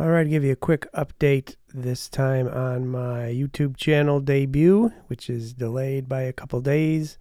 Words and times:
All 0.00 0.10
right, 0.10 0.30
give 0.30 0.44
you 0.44 0.52
a 0.52 0.56
quick 0.56 0.86
update 0.92 1.56
this 1.74 2.08
time 2.08 2.46
on 2.46 2.86
my 2.86 3.22
YouTube 3.34 3.76
channel 3.76 4.20
debut, 4.20 4.92
which 5.08 5.28
is 5.28 5.52
delayed 5.52 6.08
by 6.08 6.22
a 6.22 6.32
couple 6.32 6.60
days. 6.60 7.18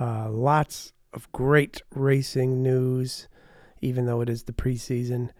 Uh, 0.00 0.28
lots 0.28 0.92
of 1.12 1.30
great 1.30 1.82
racing 1.94 2.64
news, 2.64 3.28
even 3.80 4.06
though 4.06 4.22
it 4.22 4.28
is 4.28 4.42
the 4.42 4.52
preseason. 4.52 5.30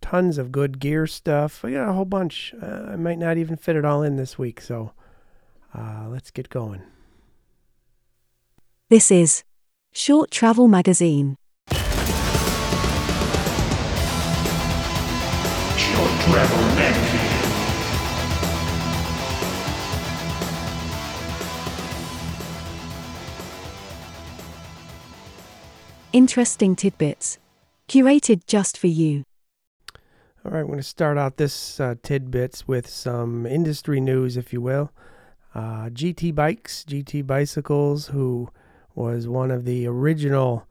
Tons 0.00 0.38
of 0.38 0.50
good 0.50 0.78
gear 0.78 1.06
stuff. 1.06 1.62
I 1.62 1.72
got 1.72 1.90
a 1.90 1.92
whole 1.92 2.06
bunch. 2.06 2.54
Uh, 2.62 2.86
I 2.88 2.96
might 2.96 3.18
not 3.18 3.36
even 3.36 3.58
fit 3.58 3.76
it 3.76 3.84
all 3.84 4.02
in 4.02 4.16
this 4.16 4.38
week, 4.38 4.62
so 4.62 4.92
uh, 5.74 6.06
let's 6.08 6.30
get 6.30 6.48
going. 6.48 6.80
This 8.88 9.10
is 9.10 9.44
Short 9.92 10.30
Travel 10.30 10.66
Magazine. 10.66 11.36
Travel 16.30 16.58
Magazine. 16.74 17.36
Interesting 26.12 26.74
tidbits. 26.74 27.38
Curated 27.88 28.46
just 28.46 28.76
for 28.76 28.88
you. 28.88 29.24
All 30.44 30.50
right, 30.50 30.60
I'm 30.60 30.66
going 30.66 30.78
to 30.78 30.82
start 30.82 31.16
out 31.16 31.36
this 31.36 31.78
uh, 31.78 31.94
tidbits 32.02 32.66
with 32.66 32.88
some 32.88 33.46
industry 33.46 34.00
news, 34.00 34.36
if 34.36 34.52
you 34.52 34.60
will. 34.60 34.90
Uh, 35.54 35.90
GT 35.90 36.34
Bikes, 36.34 36.84
GT 36.88 37.24
Bicycles, 37.24 38.08
who 38.08 38.48
was 38.96 39.28
one 39.28 39.52
of 39.52 39.64
the 39.64 39.86
original 39.86 40.66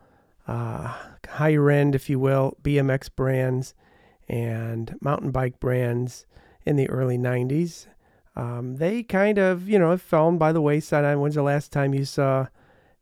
uh, 0.48 0.94
higher 1.30 1.70
end, 1.70 1.96
if 1.96 2.10
you 2.10 2.20
will, 2.20 2.58
BMX 2.62 3.10
brands 3.16 3.74
and 4.28 4.96
mountain 5.02 5.32
bike 5.32 5.60
brands 5.60 6.26
in 6.66 6.76
the 6.76 6.90
early 6.90 7.18
90s. 7.18 7.88
Um, 8.36 8.78
they 8.78 9.04
kind 9.04 9.38
of, 9.38 9.70
you 9.70 9.80
know, 9.80 9.92
have 9.92 10.02
fallen 10.02 10.38
by 10.38 10.52
the 10.52 10.62
wayside. 10.62 11.18
When's 11.18 11.36
the 11.36 11.44
last 11.44 11.72
time 11.72 11.94
you 11.94 12.06
saw 12.06 12.48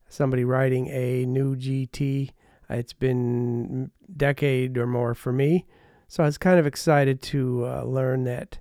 somebody 0.07 0.43
riding 0.43 0.88
a 0.88 1.25
new 1.25 1.55
GT? 1.55 2.31
It's 2.69 2.93
been 2.93 3.91
decade 4.15 4.77
or 4.77 4.88
more 4.88 5.13
for 5.13 5.31
me. 5.31 5.65
So 6.07 6.23
I 6.23 6.27
was 6.27 6.38
kind 6.38 6.59
of 6.59 6.67
excited 6.67 7.21
to 7.23 7.65
uh, 7.65 7.83
learn 7.83 8.23
that 8.25 8.59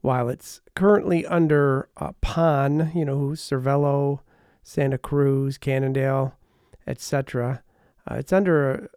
while 0.00 0.28
it's 0.28 0.60
currently 0.74 1.26
under 1.26 1.88
uh, 1.96 2.12
PON, 2.20 2.92
you 2.94 3.04
know, 3.04 3.30
Cervelo, 3.30 4.20
Santa 4.62 4.98
Cruz, 4.98 5.58
Cannondale, 5.58 6.34
etc., 6.86 7.62
uh, 8.10 8.16
it's 8.16 8.32
under 8.32 8.90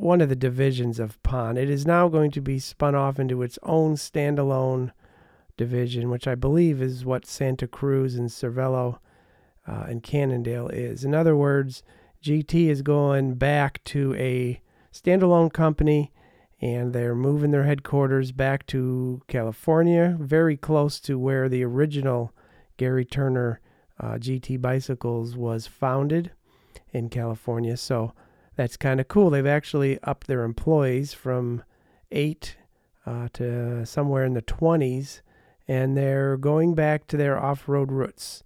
one 0.00 0.22
of 0.22 0.30
the 0.30 0.36
divisions 0.36 0.98
of 0.98 1.22
PON. 1.22 1.58
It 1.58 1.68
is 1.68 1.86
now 1.86 2.08
going 2.08 2.30
to 2.30 2.40
be 2.40 2.58
spun 2.58 2.94
off 2.94 3.18
into 3.18 3.42
its 3.42 3.58
own 3.62 3.96
standalone 3.96 4.92
division, 5.58 6.08
which 6.08 6.26
I 6.26 6.34
believe 6.34 6.80
is 6.80 7.04
what 7.04 7.26
Santa 7.26 7.66
Cruz 7.66 8.14
and 8.14 8.30
Cervelo 8.30 8.98
uh, 9.68 9.84
and 9.88 10.02
Cannondale 10.02 10.68
is. 10.68 11.04
In 11.04 11.14
other 11.14 11.36
words, 11.36 11.82
GT 12.24 12.68
is 12.68 12.80
going 12.80 13.34
back 13.34 13.84
to 13.84 14.14
a 14.14 14.62
standalone 14.90 15.52
company 15.52 16.12
and 16.62 16.94
they're 16.94 17.14
moving 17.14 17.50
their 17.50 17.64
headquarters 17.64 18.32
back 18.32 18.66
to 18.68 19.20
California, 19.28 20.16
very 20.18 20.56
close 20.56 20.98
to 21.00 21.18
where 21.18 21.46
the 21.48 21.62
original 21.62 22.32
Gary 22.78 23.04
Turner 23.04 23.60
uh, 23.98 24.14
GT 24.14 24.60
Bicycles 24.60 25.36
was 25.36 25.66
founded 25.66 26.30
in 26.90 27.10
California. 27.10 27.76
So 27.76 28.14
that's 28.60 28.76
kind 28.76 29.00
of 29.00 29.08
cool. 29.08 29.30
They've 29.30 29.46
actually 29.46 29.98
upped 30.02 30.26
their 30.26 30.44
employees 30.44 31.14
from 31.14 31.62
eight 32.12 32.56
uh, 33.06 33.28
to 33.32 33.86
somewhere 33.86 34.26
in 34.26 34.34
the 34.34 34.42
20s, 34.42 35.22
and 35.66 35.96
they're 35.96 36.36
going 36.36 36.74
back 36.74 37.06
to 37.06 37.16
their 37.16 37.42
off 37.42 37.70
road 37.70 37.90
roots. 37.90 38.42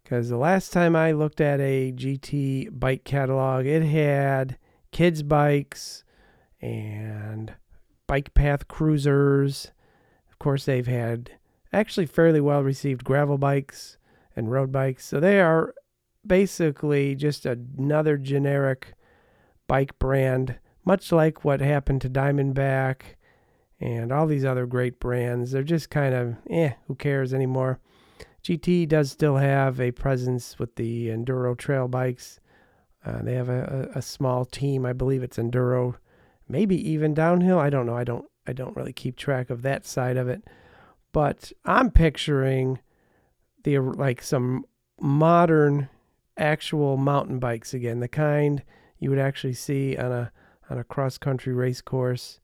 Because 0.00 0.28
the 0.28 0.36
last 0.36 0.72
time 0.72 0.94
I 0.94 1.10
looked 1.10 1.40
at 1.40 1.58
a 1.58 1.90
GT 1.90 2.78
bike 2.78 3.02
catalog, 3.02 3.66
it 3.66 3.82
had 3.82 4.58
kids' 4.92 5.24
bikes 5.24 6.04
and 6.60 7.54
bike 8.06 8.34
path 8.34 8.68
cruisers. 8.68 9.72
Of 10.30 10.38
course, 10.38 10.66
they've 10.66 10.86
had 10.86 11.32
actually 11.72 12.06
fairly 12.06 12.40
well 12.40 12.62
received 12.62 13.02
gravel 13.02 13.38
bikes 13.38 13.96
and 14.36 14.52
road 14.52 14.70
bikes. 14.70 15.04
So 15.04 15.18
they 15.18 15.40
are 15.40 15.74
basically 16.24 17.16
just 17.16 17.44
another 17.44 18.16
generic 18.16 18.94
bike 19.72 19.98
brand, 19.98 20.58
much 20.84 21.10
like 21.10 21.46
what 21.46 21.62
happened 21.62 22.02
to 22.02 22.10
Diamondback 22.10 23.16
and 23.80 24.12
all 24.12 24.26
these 24.26 24.44
other 24.44 24.66
great 24.66 25.00
brands. 25.00 25.50
They're 25.50 25.62
just 25.62 25.88
kind 25.88 26.14
of, 26.14 26.36
eh, 26.50 26.72
who 26.88 26.94
cares 26.94 27.32
anymore? 27.32 27.80
GT 28.44 28.86
does 28.86 29.10
still 29.10 29.38
have 29.38 29.80
a 29.80 29.90
presence 29.92 30.58
with 30.58 30.76
the 30.76 31.08
enduro 31.08 31.56
trail 31.56 31.88
bikes. 31.88 32.38
Uh, 33.02 33.22
they 33.22 33.32
have 33.32 33.48
a, 33.48 33.88
a, 33.94 34.00
a, 34.00 34.02
small 34.02 34.44
team. 34.44 34.84
I 34.84 34.92
believe 34.92 35.22
it's 35.22 35.38
enduro, 35.38 35.94
maybe 36.46 36.76
even 36.90 37.14
downhill. 37.14 37.58
I 37.58 37.70
don't 37.70 37.86
know. 37.86 37.96
I 37.96 38.04
don't. 38.04 38.26
I 38.46 38.52
don't 38.52 38.76
really 38.76 38.92
keep 38.92 39.16
track 39.16 39.48
of 39.48 39.62
that 39.62 39.86
side 39.86 40.18
of 40.18 40.28
it. 40.28 40.42
But 41.12 41.50
I'm 41.64 41.90
picturing 41.90 42.78
the 43.64 43.78
like 43.78 44.20
some 44.20 44.66
modern 45.00 45.88
actual 46.36 46.98
mountain 46.98 47.38
bikes 47.38 47.72
again, 47.72 48.00
the 48.00 48.08
kind 48.08 48.62
you 49.02 49.10
would 49.10 49.18
actually 49.18 49.52
see 49.52 49.96
on 49.96 50.12
a 50.12 50.32
on 50.70 50.78
a 50.78 50.84
cross 50.84 51.18
country 51.18 51.52
race 51.52 51.80
course. 51.80 52.38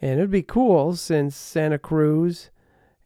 And 0.00 0.18
it 0.18 0.22
would 0.22 0.30
be 0.30 0.42
cool 0.42 0.96
since 0.96 1.36
Santa 1.36 1.78
Cruz 1.78 2.50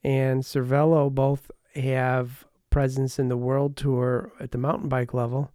and 0.05 0.43
Cervelo 0.43 1.13
both 1.13 1.51
have 1.75 2.47
presence 2.71 3.19
in 3.19 3.29
the 3.29 3.37
world 3.37 3.77
tour 3.77 4.33
at 4.39 4.53
the 4.53 4.59
mountain 4.59 4.89
bike 4.89 5.13
level. 5.13 5.51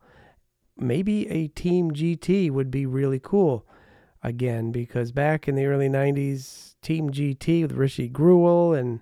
Maybe 0.78 1.30
a 1.30 1.48
team 1.48 1.92
GT 1.92 2.52
would 2.52 2.70
be 2.70 2.86
really 2.86 3.20
cool 3.20 3.66
again 4.22 4.74
because 4.74 5.14
back 5.14 5.48
in 5.48 5.56
the 5.56 5.66
early 5.66 5.88
90s, 5.88 6.76
Team 6.82 7.10
GT 7.10 7.62
with 7.62 7.72
Rishi 7.72 8.10
Grewal 8.10 8.78
and 8.78 9.00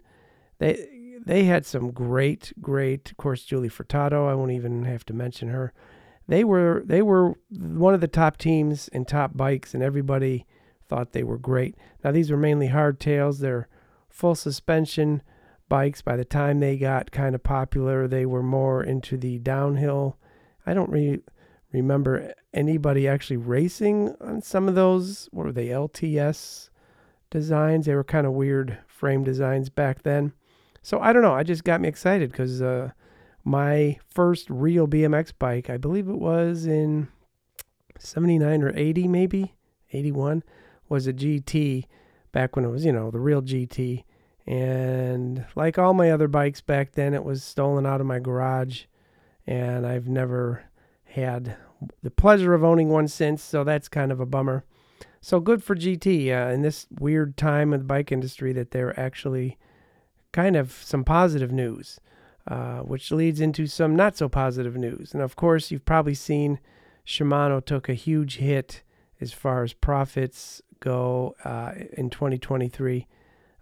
they 0.59 0.87
they 1.25 1.43
had 1.43 1.65
some 1.65 1.91
great, 1.91 2.53
great, 2.61 3.11
of 3.11 3.17
course, 3.17 3.43
Julie 3.43 3.67
Furtado. 3.67 4.29
I 4.29 4.35
won't 4.35 4.51
even 4.51 4.85
have 4.85 5.05
to 5.05 5.13
mention 5.13 5.49
her 5.49 5.73
they 6.27 6.43
were 6.43 6.83
they 6.85 7.01
were 7.01 7.35
one 7.49 7.93
of 7.93 8.01
the 8.01 8.07
top 8.07 8.37
teams 8.37 8.89
and 8.89 9.07
top 9.07 9.35
bikes, 9.35 9.73
and 9.73 9.81
everybody 9.81 10.45
thought 10.87 11.11
they 11.11 11.23
were 11.23 11.37
great. 11.37 11.75
Now 12.03 12.11
these 12.11 12.29
were 12.31 12.37
mainly 12.37 12.69
hardtails. 12.69 13.39
They're 13.39 13.67
full 14.09 14.35
suspension 14.35 15.21
bikes. 15.69 16.01
By 16.01 16.17
the 16.17 16.25
time 16.25 16.59
they 16.59 16.77
got 16.77 17.11
kind 17.11 17.35
of 17.35 17.43
popular, 17.43 18.07
they 18.07 18.25
were 18.25 18.43
more 18.43 18.83
into 18.83 19.17
the 19.17 19.39
downhill. 19.39 20.17
I 20.65 20.73
don't 20.73 20.89
really 20.89 21.21
remember 21.71 22.33
anybody 22.53 23.07
actually 23.07 23.37
racing 23.37 24.15
on 24.19 24.41
some 24.41 24.67
of 24.67 24.75
those. 24.75 25.29
What 25.31 25.45
were 25.45 25.51
they? 25.51 25.67
LTS 25.67 26.69
designs. 27.29 27.85
They 27.85 27.95
were 27.95 28.03
kind 28.03 28.27
of 28.27 28.33
weird 28.33 28.79
frame 28.87 29.23
designs 29.23 29.69
back 29.69 30.03
then. 30.03 30.33
So 30.81 30.99
I 30.99 31.13
don't 31.13 31.21
know. 31.21 31.33
I 31.33 31.43
just 31.43 31.63
got 31.63 31.79
me 31.79 31.87
excited 31.87 32.31
because. 32.31 32.61
Uh, 32.61 32.91
my 33.47 33.97
first 34.09 34.49
real 34.49 34.89
BMX 34.89 35.31
bike, 35.39 35.69
I 35.69 35.77
believe 35.77 36.09
it 36.09 36.19
was 36.19 36.65
in 36.65 37.07
79 37.97 38.61
or 38.61 38.73
80, 38.75 39.07
maybe 39.07 39.55
81, 39.93 40.43
was 40.89 41.07
a 41.07 41.13
GT 41.13 41.85
back 42.33 42.57
when 42.57 42.65
it 42.65 42.69
was, 42.69 42.83
you 42.83 42.91
know, 42.91 43.09
the 43.09 43.21
real 43.21 43.41
GT. 43.41 44.03
And 44.45 45.45
like 45.55 45.77
all 45.77 45.93
my 45.93 46.11
other 46.11 46.27
bikes 46.27 46.59
back 46.59 46.91
then, 46.91 47.13
it 47.13 47.23
was 47.23 47.41
stolen 47.41 47.85
out 47.85 48.01
of 48.01 48.07
my 48.07 48.19
garage. 48.19 48.83
And 49.45 49.87
I've 49.87 50.09
never 50.09 50.65
had 51.05 51.55
the 52.03 52.11
pleasure 52.11 52.53
of 52.53 52.65
owning 52.65 52.89
one 52.89 53.07
since. 53.07 53.41
So 53.41 53.63
that's 53.63 53.87
kind 53.87 54.11
of 54.11 54.19
a 54.19 54.25
bummer. 54.25 54.65
So 55.21 55.39
good 55.39 55.63
for 55.63 55.73
GT 55.73 56.31
uh, 56.31 56.51
in 56.51 56.63
this 56.63 56.85
weird 56.99 57.37
time 57.37 57.71
of 57.71 57.79
the 57.79 57.85
bike 57.85 58.11
industry 58.11 58.51
that 58.51 58.71
they're 58.71 58.99
actually 58.99 59.57
kind 60.33 60.57
of 60.57 60.73
some 60.73 61.05
positive 61.05 61.53
news. 61.53 62.01
Uh, 62.47 62.79
which 62.79 63.11
leads 63.11 63.41
into 63.41 63.67
some 63.67 63.93
not 63.93 64.15
so 64.15 64.29
positive 64.29 64.77
news. 64.77 65.13
And 65.13 65.21
of 65.21 65.35
course, 65.35 65.69
you've 65.69 65.83
probably 65.83 66.13
seen 66.13 66.59
Shimano 67.05 67.63
took 67.63 67.89
a 67.89 67.93
huge 67.93 68.37
hit 68.37 68.83
as 69.19 69.33
far 69.33 69.63
as 69.63 69.73
profits 69.73 70.61
go 70.79 71.35
uh, 71.43 71.73
in 71.91 72.09
2023. 72.09 73.05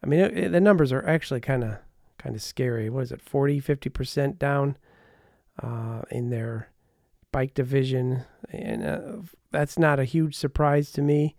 I 0.03 0.05
mean, 0.05 0.19
it, 0.19 0.37
it, 0.37 0.51
the 0.51 0.61
numbers 0.61 0.91
are 0.91 1.03
actually 1.07 1.39
kind 1.39 1.63
of 1.63 1.77
kind 2.19 2.35
of 2.35 2.43
scary. 2.43 2.91
What 2.91 3.01
is 3.01 3.11
it, 3.11 3.21
40, 3.21 3.59
50% 3.59 4.37
down 4.37 4.77
uh, 5.63 6.03
in 6.11 6.29
their 6.29 6.69
bike 7.31 7.55
division? 7.55 8.23
And 8.51 8.85
uh, 8.85 9.01
that's 9.49 9.79
not 9.79 9.99
a 9.99 10.05
huge 10.05 10.35
surprise 10.35 10.91
to 10.91 11.01
me. 11.01 11.35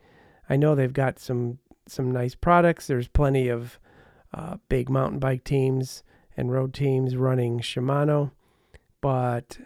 I 0.50 0.56
know 0.56 0.74
they've 0.74 0.92
got 0.92 1.20
some 1.20 1.58
some 1.86 2.10
nice 2.10 2.34
products. 2.34 2.88
There's 2.88 3.06
plenty 3.06 3.46
of 3.46 3.78
uh, 4.34 4.56
big 4.68 4.90
mountain 4.90 5.20
bike 5.20 5.44
teams 5.44 6.02
and 6.36 6.52
road 6.52 6.74
teams 6.74 7.16
running 7.16 7.60
Shimano, 7.60 8.32
but 9.00 9.58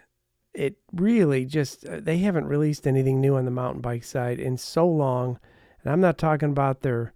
it 0.53 0.77
really 0.93 1.45
just 1.45 1.85
uh, 1.85 1.99
they 1.99 2.17
haven't 2.17 2.47
released 2.47 2.87
anything 2.87 3.21
new 3.21 3.35
on 3.35 3.45
the 3.45 3.51
mountain 3.51 3.81
bike 3.81 4.03
side 4.03 4.39
in 4.39 4.57
so 4.57 4.87
long. 4.87 5.39
And 5.83 5.91
I'm 5.91 6.01
not 6.01 6.17
talking 6.17 6.49
about 6.49 6.81
their 6.81 7.13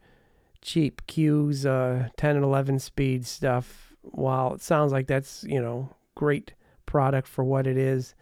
cheap 0.61 1.05
CUES 1.07 1.65
uh, 1.65 2.09
10 2.17 2.35
and 2.37 2.45
11 2.45 2.79
speed 2.79 3.25
stuff. 3.25 3.93
While 4.01 4.53
it 4.53 4.61
sounds 4.61 4.91
like 4.91 5.07
that's, 5.07 5.43
you 5.43 5.61
know, 5.61 5.95
great 6.15 6.53
product 6.85 7.27
for 7.27 7.43
what 7.43 7.67
it 7.67 7.77
is, 7.77 8.15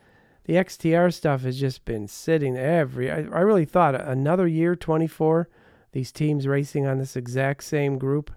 the 0.45 0.53
XTR 0.53 1.13
stuff 1.13 1.41
has 1.41 1.59
just 1.59 1.85
been 1.85 2.07
sitting 2.07 2.57
every. 2.57 3.11
I, 3.11 3.17
I 3.17 3.41
really 3.41 3.65
thought 3.65 3.95
another 3.95 4.47
year, 4.47 4.75
24, 4.75 5.49
these 5.91 6.11
teams 6.11 6.47
racing 6.47 6.85
on 6.85 6.97
this 6.97 7.15
exact 7.15 7.63
same 7.63 7.97
group. 7.97 8.31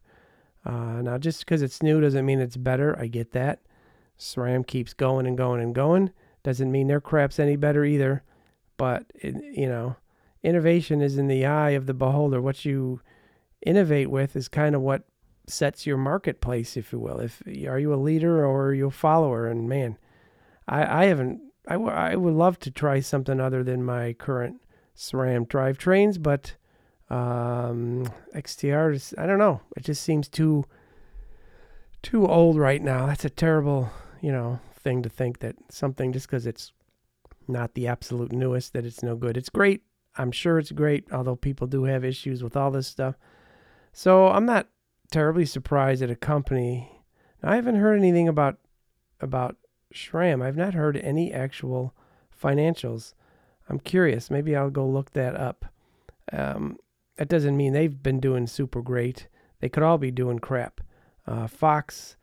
Uh, 0.66 1.00
now, 1.00 1.16
just 1.16 1.40
because 1.40 1.62
it's 1.62 1.82
new 1.82 2.00
doesn't 2.00 2.26
mean 2.26 2.40
it's 2.40 2.56
better. 2.56 2.98
I 2.98 3.06
get 3.06 3.30
that. 3.32 3.60
SRAM 4.18 4.66
keeps 4.66 4.94
going 4.94 5.26
and 5.26 5.38
going 5.38 5.60
and 5.62 5.72
going. 5.74 6.10
Doesn't 6.42 6.72
mean 6.72 6.88
their 6.88 7.00
crap's 7.00 7.38
any 7.38 7.54
better 7.54 7.84
either. 7.84 8.24
But, 8.76 9.06
it, 9.14 9.36
you 9.56 9.68
know, 9.68 9.94
innovation 10.42 11.00
is 11.00 11.18
in 11.18 11.28
the 11.28 11.46
eye 11.46 11.70
of 11.70 11.86
the 11.86 11.94
beholder. 11.94 12.42
What 12.42 12.64
you 12.64 13.00
innovate 13.64 14.10
with 14.10 14.34
is 14.34 14.48
kind 14.48 14.74
of 14.74 14.80
what 14.80 15.04
sets 15.46 15.86
your 15.86 15.98
marketplace, 15.98 16.76
if 16.76 16.92
you 16.92 16.98
will. 16.98 17.20
If 17.20 17.42
are 17.46 17.78
you 17.78 17.94
a 17.94 17.96
leader 17.96 18.44
or 18.44 18.66
are 18.66 18.74
you 18.74 18.88
a 18.88 18.90
follower? 18.90 19.46
And 19.46 19.68
man, 19.68 19.96
I, 20.66 21.02
I 21.02 21.06
haven't. 21.06 21.40
I, 21.68 21.74
w- 21.74 21.92
I 21.92 22.16
would 22.16 22.34
love 22.34 22.58
to 22.60 22.70
try 22.70 23.00
something 23.00 23.40
other 23.40 23.62
than 23.62 23.84
my 23.84 24.12
current 24.14 24.60
SRAM 24.96 25.46
drivetrains, 25.46 26.20
but 26.20 26.56
um, 27.08 28.10
XTR 28.34 28.94
is 28.94 29.14
I 29.16 29.26
don't 29.26 29.38
know. 29.38 29.60
It 29.76 29.84
just 29.84 30.02
seems 30.02 30.28
too 30.28 30.64
too 32.02 32.26
old 32.26 32.58
right 32.58 32.82
now. 32.82 33.06
That's 33.06 33.24
a 33.24 33.30
terrible 33.30 33.90
you 34.20 34.32
know 34.32 34.60
thing 34.74 35.02
to 35.02 35.08
think 35.08 35.40
that 35.40 35.56
something 35.70 36.12
just 36.12 36.26
because 36.26 36.46
it's 36.46 36.72
not 37.48 37.74
the 37.74 37.86
absolute 37.86 38.32
newest 38.32 38.72
that 38.72 38.84
it's 38.84 39.02
no 39.02 39.16
good. 39.16 39.36
It's 39.36 39.48
great. 39.48 39.82
I'm 40.18 40.32
sure 40.32 40.58
it's 40.58 40.72
great, 40.72 41.04
although 41.12 41.36
people 41.36 41.66
do 41.66 41.84
have 41.84 42.04
issues 42.04 42.42
with 42.42 42.56
all 42.56 42.70
this 42.70 42.86
stuff. 42.86 43.16
So 43.92 44.28
I'm 44.28 44.46
not 44.46 44.68
terribly 45.10 45.46
surprised 45.46 46.02
at 46.02 46.10
a 46.10 46.16
company. 46.16 46.90
I 47.42 47.54
haven't 47.56 47.76
heard 47.76 47.98
anything 47.98 48.28
about 48.28 48.58
about 49.20 49.56
SRAM. 49.94 50.42
I've 50.42 50.56
not 50.56 50.74
heard 50.74 50.96
any 50.96 51.32
actual 51.32 51.94
financials. 52.42 53.14
I'm 53.68 53.78
curious. 53.80 54.30
Maybe 54.30 54.54
I'll 54.54 54.70
go 54.70 54.86
look 54.86 55.12
that 55.12 55.36
up. 55.36 55.66
Um, 56.32 56.78
that 57.16 57.28
doesn't 57.28 57.56
mean 57.56 57.72
they've 57.72 58.02
been 58.02 58.20
doing 58.20 58.46
super 58.46 58.82
great. 58.82 59.28
They 59.60 59.68
could 59.68 59.82
all 59.82 59.98
be 59.98 60.10
doing 60.10 60.38
crap. 60.38 60.80
Uh, 61.26 61.46
Fox, 61.46 62.16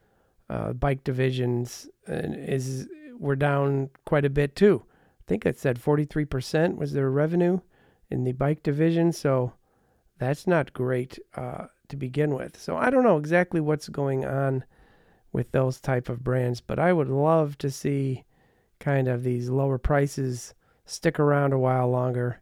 uh, 0.49 0.73
bike 0.73 1.03
divisions 1.03 1.89
is 2.07 2.87
we're 3.17 3.35
down 3.35 3.89
quite 4.05 4.25
a 4.25 4.29
bit 4.29 4.55
too. 4.55 4.83
I 5.19 5.23
think 5.27 5.45
it 5.45 5.59
said 5.59 5.81
43% 5.81 6.75
was 6.75 6.93
their 6.93 7.09
revenue 7.09 7.59
in 8.09 8.23
the 8.23 8.33
bike 8.33 8.61
division. 8.61 9.11
So 9.11 9.53
that's 10.19 10.45
not 10.45 10.73
great 10.73 11.19
uh, 11.35 11.67
to 11.89 11.95
begin 11.95 12.35
with. 12.35 12.59
So 12.59 12.77
I 12.77 12.89
don't 12.89 13.03
know 13.03 13.17
exactly 13.17 13.61
what's 13.61 13.89
going 13.89 14.25
on 14.25 14.63
with 15.31 15.51
those 15.51 15.81
type 15.81 16.09
of 16.09 16.23
brands, 16.23 16.61
but 16.61 16.77
I 16.77 16.93
would 16.93 17.09
love 17.09 17.57
to 17.59 17.71
see 17.71 18.25
kind 18.79 19.07
of 19.07 19.23
these 19.23 19.49
lower 19.49 19.77
prices 19.77 20.53
stick 20.85 21.19
around 21.19 21.53
a 21.53 21.59
while 21.59 21.89
longer. 21.89 22.41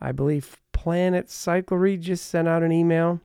I 0.00 0.12
believe 0.12 0.58
Planet 0.86 1.26
Cyclery 1.26 1.98
just 1.98 2.26
sent 2.26 2.46
out 2.46 2.62
an 2.62 2.70
email. 2.70 3.20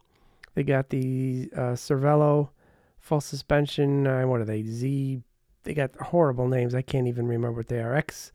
They 0.56 0.64
got 0.64 0.90
the 0.90 1.48
uh, 1.56 1.74
Cervelo 1.74 2.50
full 2.98 3.22
suspension. 3.22 4.08
Uh, 4.08 4.24
what 4.24 4.42
are 4.42 4.46
they? 4.46 4.64
Z. 4.64 5.22
They 5.62 5.76
got 5.76 5.96
horrible 5.96 6.48
names. 6.48 6.74
I 6.74 6.82
can't 6.82 7.06
even 7.06 7.28
remember 7.28 7.58
what 7.58 7.68
they 7.68 7.80
are. 7.80 7.94
X, 7.94 8.32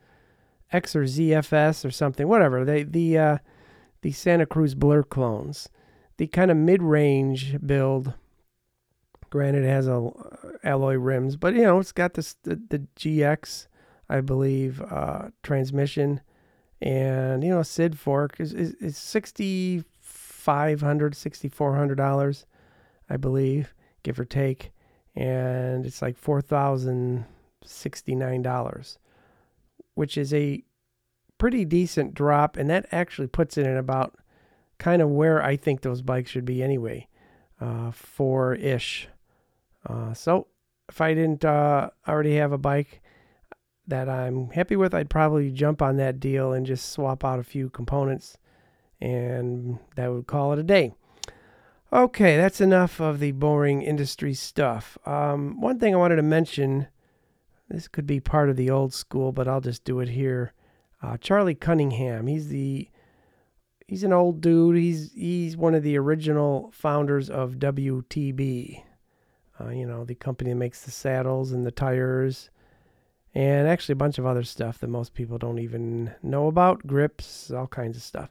X 0.70 0.94
or 0.94 1.02
ZFS 1.02 1.84
or 1.84 1.90
something. 1.90 2.28
Whatever. 2.28 2.64
They 2.64 2.84
the 2.84 3.18
uh, 3.18 3.38
the 4.02 4.12
Santa 4.12 4.46
Cruz 4.46 4.76
Blur 4.76 5.02
clones. 5.02 5.70
The 6.18 6.28
kind 6.28 6.52
of 6.52 6.56
mid-range 6.56 7.56
build. 7.66 8.14
Granted, 9.30 9.64
it 9.64 9.70
has 9.70 9.88
a 9.88 9.96
uh, 9.96 10.12
alloy 10.62 10.94
rims, 10.94 11.34
but 11.34 11.52
you 11.52 11.62
know 11.62 11.80
it's 11.80 11.90
got 11.90 12.14
this 12.14 12.36
the, 12.44 12.62
the 12.70 12.86
GX, 12.94 13.66
I 14.08 14.20
believe, 14.20 14.80
uh, 14.82 15.30
transmission, 15.42 16.20
and 16.80 17.42
you 17.42 17.50
know 17.50 17.62
SID 17.62 17.98
fork 17.98 18.38
is 18.38 18.52
is, 18.52 18.74
is 18.74 18.96
sixty 18.96 19.84
five 20.00 20.80
hundred, 20.80 21.14
sixty 21.14 21.48
four 21.48 21.76
hundred 21.76 21.96
dollars, 21.96 22.46
I 23.08 23.16
believe, 23.16 23.74
give 24.02 24.20
or 24.20 24.24
take, 24.24 24.72
and 25.14 25.86
it's 25.86 26.02
like 26.02 26.16
four 26.16 26.40
thousand 26.40 27.24
sixty 27.64 28.14
nine 28.14 28.42
dollars, 28.42 28.98
which 29.94 30.16
is 30.16 30.32
a 30.32 30.62
pretty 31.38 31.64
decent 31.64 32.14
drop, 32.14 32.56
and 32.56 32.70
that 32.70 32.86
actually 32.92 33.26
puts 33.26 33.58
it 33.58 33.66
in 33.66 33.76
about 33.76 34.16
kind 34.78 35.02
of 35.02 35.10
where 35.10 35.42
I 35.42 35.56
think 35.56 35.80
those 35.80 36.02
bikes 36.02 36.30
should 36.30 36.44
be 36.44 36.62
anyway, 36.62 37.08
uh, 37.60 37.90
four 37.90 38.54
ish. 38.54 39.08
Uh, 39.88 40.12
so 40.14 40.48
if 40.88 41.00
I 41.00 41.14
didn't 41.14 41.44
uh, 41.44 41.90
already 42.06 42.36
have 42.36 42.52
a 42.52 42.58
bike 42.58 43.00
that 43.86 44.08
I'm 44.08 44.50
happy 44.50 44.76
with, 44.76 44.94
I'd 44.94 45.10
probably 45.10 45.50
jump 45.50 45.80
on 45.80 45.96
that 45.96 46.20
deal 46.20 46.52
and 46.52 46.66
just 46.66 46.90
swap 46.90 47.24
out 47.24 47.38
a 47.38 47.44
few 47.44 47.70
components, 47.70 48.36
and 49.00 49.78
that 49.94 50.12
would 50.12 50.26
call 50.26 50.52
it 50.52 50.58
a 50.58 50.62
day. 50.62 50.92
Okay, 51.92 52.36
that's 52.36 52.60
enough 52.60 53.00
of 53.00 53.20
the 53.20 53.32
boring 53.32 53.82
industry 53.82 54.34
stuff. 54.34 54.98
Um, 55.06 55.60
one 55.60 55.78
thing 55.78 55.94
I 55.94 55.98
wanted 55.98 56.16
to 56.16 56.22
mention 56.22 56.88
this 57.68 57.88
could 57.88 58.06
be 58.06 58.20
part 58.20 58.48
of 58.48 58.56
the 58.56 58.70
old 58.70 58.92
school, 58.92 59.32
but 59.32 59.48
I'll 59.48 59.60
just 59.60 59.84
do 59.84 60.00
it 60.00 60.08
here. 60.08 60.52
Uh, 61.02 61.16
Charlie 61.16 61.54
Cunningham. 61.54 62.26
He's 62.26 62.48
the 62.48 62.88
he's 63.86 64.04
an 64.04 64.12
old 64.12 64.40
dude. 64.40 64.76
He's 64.76 65.12
he's 65.12 65.56
one 65.56 65.74
of 65.74 65.82
the 65.82 65.96
original 65.98 66.70
founders 66.72 67.28
of 67.28 67.54
WTB. 67.54 68.82
Uh, 69.60 69.70
you 69.70 69.86
know, 69.86 70.04
the 70.04 70.14
company 70.14 70.50
that 70.50 70.56
makes 70.56 70.82
the 70.82 70.90
saddles 70.90 71.52
and 71.52 71.66
the 71.66 71.70
tires, 71.70 72.50
and 73.36 73.68
actually 73.68 73.92
a 73.92 73.96
bunch 73.96 74.16
of 74.16 74.24
other 74.24 74.42
stuff 74.42 74.78
that 74.78 74.88
most 74.88 75.12
people 75.12 75.36
don't 75.36 75.58
even 75.58 76.10
know 76.22 76.46
about. 76.46 76.86
Grips, 76.86 77.50
all 77.50 77.66
kinds 77.66 77.94
of 77.94 78.02
stuff. 78.02 78.30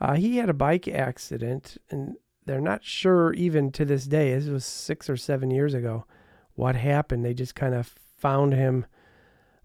Uh, 0.00 0.14
he 0.14 0.38
had 0.38 0.48
a 0.48 0.54
bike 0.54 0.88
accident, 0.88 1.76
and 1.90 2.16
they're 2.46 2.58
not 2.58 2.82
sure 2.82 3.34
even 3.34 3.70
to 3.72 3.84
this 3.84 4.06
day. 4.06 4.32
This 4.32 4.48
was 4.48 4.64
six 4.64 5.10
or 5.10 5.18
seven 5.18 5.50
years 5.50 5.74
ago. 5.74 6.06
What 6.54 6.76
happened? 6.76 7.26
They 7.26 7.34
just 7.34 7.54
kind 7.54 7.74
of 7.74 7.94
found 8.16 8.54
him. 8.54 8.86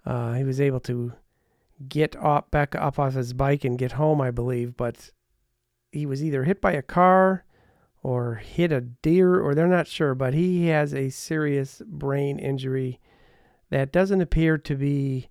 Uh, 0.06 0.34
he 0.34 0.44
was 0.44 0.60
able 0.60 0.82
to 0.82 1.14
get 1.88 2.18
up 2.18 2.52
back 2.52 2.76
up 2.76 3.00
off 3.00 3.14
his 3.14 3.32
bike 3.32 3.64
and 3.64 3.80
get 3.80 3.94
home, 3.94 4.20
I 4.20 4.32
believe, 4.32 4.76
but 4.76 5.12
he 5.94 6.06
was 6.06 6.22
either 6.22 6.44
hit 6.44 6.60
by 6.60 6.74
a 6.74 6.82
car 6.82 7.46
or 8.02 8.36
hit 8.36 8.74
a 8.74 8.82
deer 8.82 9.40
or 9.40 9.56
they're 9.56 9.68
not 9.68 9.88
sure, 9.88 10.14
but 10.14 10.34
he 10.34 10.68
has 10.68 10.94
a 10.94 11.10
serious 11.10 11.82
brain 11.86 12.38
injury 12.38 13.00
that 13.74 13.92
doesn't 13.92 14.22
appear 14.22 14.56
to 14.60 14.76
be 14.76 15.30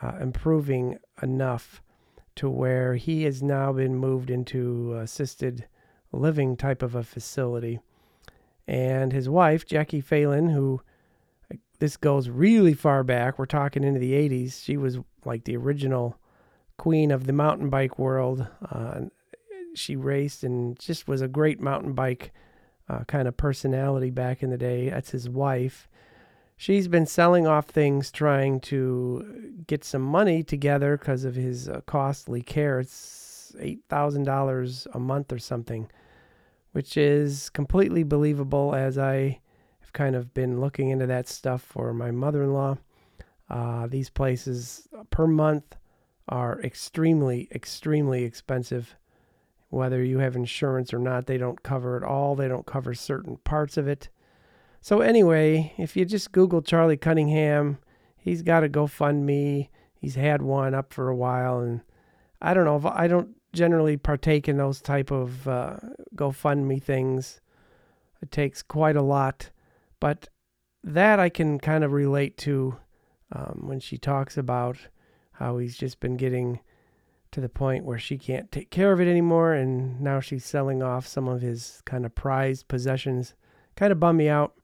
uh, 0.00 0.16
improving 0.18 0.98
enough 1.22 1.82
to 2.34 2.48
where 2.48 2.94
he 2.94 3.24
has 3.24 3.42
now 3.42 3.70
been 3.70 3.94
moved 3.94 4.30
into 4.30 4.94
assisted 4.94 5.66
living 6.10 6.56
type 6.56 6.80
of 6.82 6.94
a 6.94 7.02
facility. 7.02 7.80
And 8.66 9.12
his 9.12 9.28
wife, 9.28 9.66
Jacquie 9.66 10.02
Phelan, 10.02 10.48
who 10.48 10.80
this 11.80 11.98
goes 11.98 12.30
really 12.30 12.72
far 12.72 13.04
back. 13.04 13.38
We're 13.38 13.44
talking 13.44 13.84
into 13.84 14.00
the 14.00 14.14
80s. 14.14 14.64
She 14.64 14.78
was 14.78 14.98
like 15.26 15.44
the 15.44 15.58
original 15.58 16.16
queen 16.78 17.10
of 17.10 17.26
the 17.26 17.34
mountain 17.34 17.68
bike 17.68 17.98
world. 17.98 18.46
Uh, 18.70 19.02
she 19.74 19.96
raced 19.96 20.44
and 20.44 20.78
just 20.78 21.06
was 21.06 21.20
a 21.20 21.28
great 21.28 21.60
mountain 21.60 21.92
bike 21.92 22.32
uh, 22.88 23.04
kind 23.04 23.28
of 23.28 23.36
personality 23.36 24.08
back 24.08 24.42
in 24.42 24.48
the 24.48 24.56
day. 24.56 24.88
That's 24.88 25.10
his 25.10 25.28
wife. 25.28 25.88
She's 26.56 26.86
been 26.88 27.06
selling 27.06 27.46
off 27.46 27.66
things, 27.66 28.10
trying 28.10 28.60
to 28.60 29.64
get 29.66 29.84
some 29.84 30.02
money 30.02 30.42
together 30.42 30.96
because 30.96 31.24
of 31.24 31.34
his 31.34 31.68
uh, 31.68 31.80
costly 31.86 32.42
care. 32.42 32.80
It's 32.80 33.52
$8,000 33.58 34.86
a 34.94 34.98
month 34.98 35.32
or 35.32 35.38
something, 35.38 35.90
which 36.72 36.96
is 36.96 37.50
completely 37.50 38.04
believable 38.04 38.74
as 38.74 38.96
I 38.96 39.40
have 39.80 39.92
kind 39.92 40.14
of 40.14 40.32
been 40.34 40.60
looking 40.60 40.90
into 40.90 41.06
that 41.06 41.28
stuff 41.28 41.62
for 41.62 41.92
my 41.92 42.10
mother 42.10 42.44
in 42.44 42.52
law. 42.52 42.78
Uh, 43.50 43.86
these 43.86 44.08
places 44.08 44.88
per 45.10 45.26
month 45.26 45.76
are 46.28 46.60
extremely, 46.62 47.48
extremely 47.52 48.24
expensive. 48.24 48.96
Whether 49.68 50.02
you 50.02 50.18
have 50.18 50.36
insurance 50.36 50.94
or 50.94 50.98
not, 50.98 51.26
they 51.26 51.38
don't 51.38 51.62
cover 51.62 51.96
it 51.96 52.04
all, 52.04 52.34
they 52.34 52.48
don't 52.48 52.66
cover 52.66 52.94
certain 52.94 53.38
parts 53.38 53.76
of 53.76 53.88
it. 53.88 54.08
So, 54.82 55.00
anyway, 55.00 55.72
if 55.78 55.96
you 55.96 56.04
just 56.04 56.32
Google 56.32 56.60
Charlie 56.60 56.98
Cunningham, 56.98 57.78
he's 58.16 58.42
got 58.42 58.64
a 58.64 58.68
GoFundMe. 58.68 59.68
He's 59.94 60.16
had 60.16 60.42
one 60.42 60.74
up 60.74 60.92
for 60.92 61.08
a 61.08 61.16
while, 61.16 61.60
and 61.60 61.80
I 62.42 62.52
don't 62.52 62.64
know 62.64 62.92
I 62.94 63.06
don't 63.06 63.36
generally 63.54 63.96
partake 63.96 64.48
in 64.48 64.58
those 64.58 64.82
type 64.82 65.10
of 65.10 65.48
uh, 65.48 65.76
GoFundMe 66.14 66.82
things. 66.82 67.40
It 68.20 68.30
takes 68.30 68.62
quite 68.62 68.96
a 68.96 69.02
lot 69.02 69.50
but 70.02 70.26
that 70.82 71.20
I 71.20 71.28
can 71.28 71.60
kind 71.60 71.84
of 71.84 71.92
relate 71.92 72.36
to 72.38 72.76
um, 73.30 73.62
when 73.68 73.78
she 73.78 73.96
talks 73.98 74.36
about 74.36 74.76
how 75.30 75.58
he's 75.58 75.76
just 75.76 76.00
been 76.00 76.16
getting 76.16 76.58
to 77.30 77.40
the 77.40 77.48
point 77.48 77.84
where 77.84 78.00
she 78.00 78.18
can't 78.18 78.50
take 78.50 78.70
care 78.70 78.90
of 78.90 79.00
it 79.00 79.06
anymore, 79.06 79.52
and 79.52 80.00
now 80.00 80.18
she's 80.18 80.44
selling 80.44 80.82
off 80.82 81.06
some 81.06 81.28
of 81.28 81.40
his 81.40 81.82
kind 81.84 82.04
of 82.04 82.16
prized 82.16 82.66
possessions. 82.66 83.34
Kind 83.76 83.92
of 83.92 84.00
bum 84.00 84.16
me 84.16 84.28
out. 84.28 84.54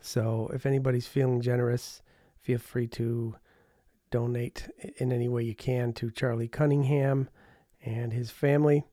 So 0.00 0.50
if 0.54 0.66
anybody's 0.66 1.06
feeling 1.06 1.40
generous, 1.40 2.02
feel 2.40 2.58
free 2.58 2.86
to 2.88 3.36
donate 4.10 4.68
in 4.98 5.12
any 5.12 5.28
way 5.28 5.42
you 5.42 5.54
can 5.54 5.92
to 5.94 6.10
Charlie 6.10 6.48
Cunningham 6.48 7.28
and 7.84 8.12
his 8.12 8.30
family. 8.30 8.84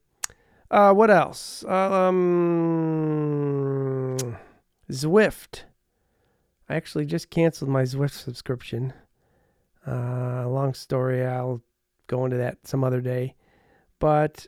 Uh, 0.70 0.92
what 0.92 1.10
else? 1.10 1.64
Um, 1.64 2.16
Zwift. 4.90 5.64
I 6.68 6.76
actually 6.76 7.06
just 7.06 7.30
canceled 7.30 7.70
my 7.70 7.82
Zwift 7.82 8.12
subscription. 8.12 8.92
Uh, 9.86 10.48
long 10.48 10.74
story. 10.74 11.24
I'll 11.26 11.62
go 12.06 12.24
into 12.24 12.36
that 12.36 12.58
some 12.66 12.84
other 12.84 13.00
day. 13.00 13.34
But 13.98 14.46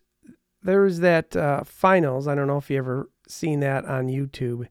there's 0.62 1.00
that 1.00 1.34
uh, 1.34 1.64
finals. 1.64 2.28
I 2.28 2.34
don't 2.34 2.46
know 2.46 2.58
if 2.58 2.70
you 2.70 2.78
ever 2.78 3.10
seen 3.28 3.60
that 3.60 3.84
on 3.84 4.06
YouTube. 4.06 4.68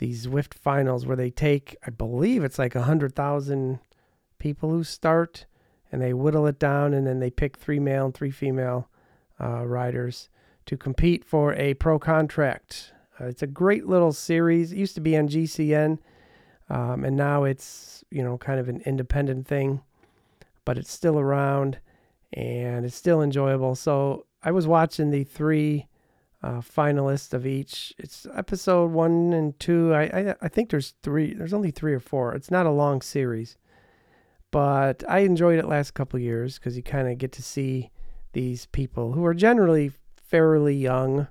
These 0.00 0.26
Zwift 0.26 0.54
finals 0.54 1.04
where 1.04 1.14
they 1.16 1.28
take, 1.28 1.76
I 1.86 1.90
believe 1.90 2.42
it's 2.42 2.58
like 2.58 2.74
a 2.74 2.84
hundred 2.84 3.14
thousand 3.14 3.80
people 4.38 4.70
who 4.70 4.82
start, 4.82 5.44
and 5.92 6.00
they 6.00 6.14
whittle 6.14 6.46
it 6.46 6.58
down, 6.58 6.94
and 6.94 7.06
then 7.06 7.20
they 7.20 7.28
pick 7.28 7.58
three 7.58 7.78
male 7.78 8.06
and 8.06 8.14
three 8.14 8.30
female 8.30 8.88
uh, 9.38 9.66
riders 9.66 10.30
to 10.64 10.78
compete 10.78 11.22
for 11.22 11.52
a 11.52 11.74
pro 11.74 11.98
contract. 11.98 12.94
Uh, 13.20 13.26
it's 13.26 13.42
a 13.42 13.46
great 13.46 13.86
little 13.86 14.14
series. 14.14 14.72
It 14.72 14.78
used 14.78 14.94
to 14.94 15.02
be 15.02 15.18
on 15.18 15.28
GCN, 15.28 15.98
um, 16.70 17.04
and 17.04 17.14
now 17.14 17.44
it's 17.44 18.02
you 18.10 18.22
know 18.22 18.38
kind 18.38 18.58
of 18.58 18.70
an 18.70 18.80
independent 18.86 19.46
thing, 19.46 19.82
but 20.64 20.78
it's 20.78 20.90
still 20.90 21.18
around 21.18 21.78
and 22.32 22.86
it's 22.86 22.96
still 22.96 23.20
enjoyable. 23.20 23.74
So 23.74 24.24
I 24.42 24.50
was 24.50 24.66
watching 24.66 25.10
the 25.10 25.24
three 25.24 25.88
uh, 26.42 26.60
finalists 26.60 27.34
of 27.34 27.46
each. 27.46 27.92
It's 27.98 28.26
episode 28.34 28.92
one 28.92 29.32
and 29.32 29.58
two. 29.58 29.92
I, 29.94 30.02
I 30.02 30.34
I 30.42 30.48
think 30.48 30.70
there's 30.70 30.94
three. 31.02 31.34
There's 31.34 31.54
only 31.54 31.70
three 31.70 31.92
or 31.92 32.00
four. 32.00 32.34
It's 32.34 32.50
not 32.50 32.66
a 32.66 32.70
long 32.70 33.02
series, 33.02 33.56
but 34.50 35.04
I 35.08 35.20
enjoyed 35.20 35.58
it 35.58 35.68
last 35.68 35.92
couple 35.92 36.18
years 36.18 36.58
because 36.58 36.76
you 36.76 36.82
kind 36.82 37.08
of 37.08 37.18
get 37.18 37.32
to 37.32 37.42
see 37.42 37.90
these 38.32 38.66
people 38.66 39.12
who 39.12 39.24
are 39.24 39.34
generally 39.34 39.92
fairly 40.16 40.76
young. 40.76 41.28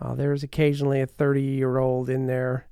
Uh, 0.00 0.14
there's 0.14 0.42
occasionally 0.42 1.00
a 1.00 1.06
30 1.06 1.42
year 1.42 1.78
old 1.78 2.08
in 2.08 2.26
there, 2.26 2.68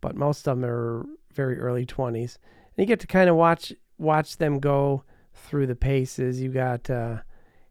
but 0.00 0.16
most 0.16 0.46
of 0.46 0.60
them 0.60 0.70
are 0.70 1.06
very 1.34 1.58
early 1.58 1.86
20s. 1.86 2.36
And 2.36 2.78
you 2.78 2.86
get 2.86 3.00
to 3.00 3.06
kind 3.06 3.28
of 3.28 3.36
watch 3.36 3.72
watch 3.98 4.38
them 4.38 4.60
go 4.60 5.04
through 5.34 5.66
the 5.66 5.76
paces. 5.76 6.40
You 6.40 6.50
got 6.50 6.88
uh, 6.88 7.18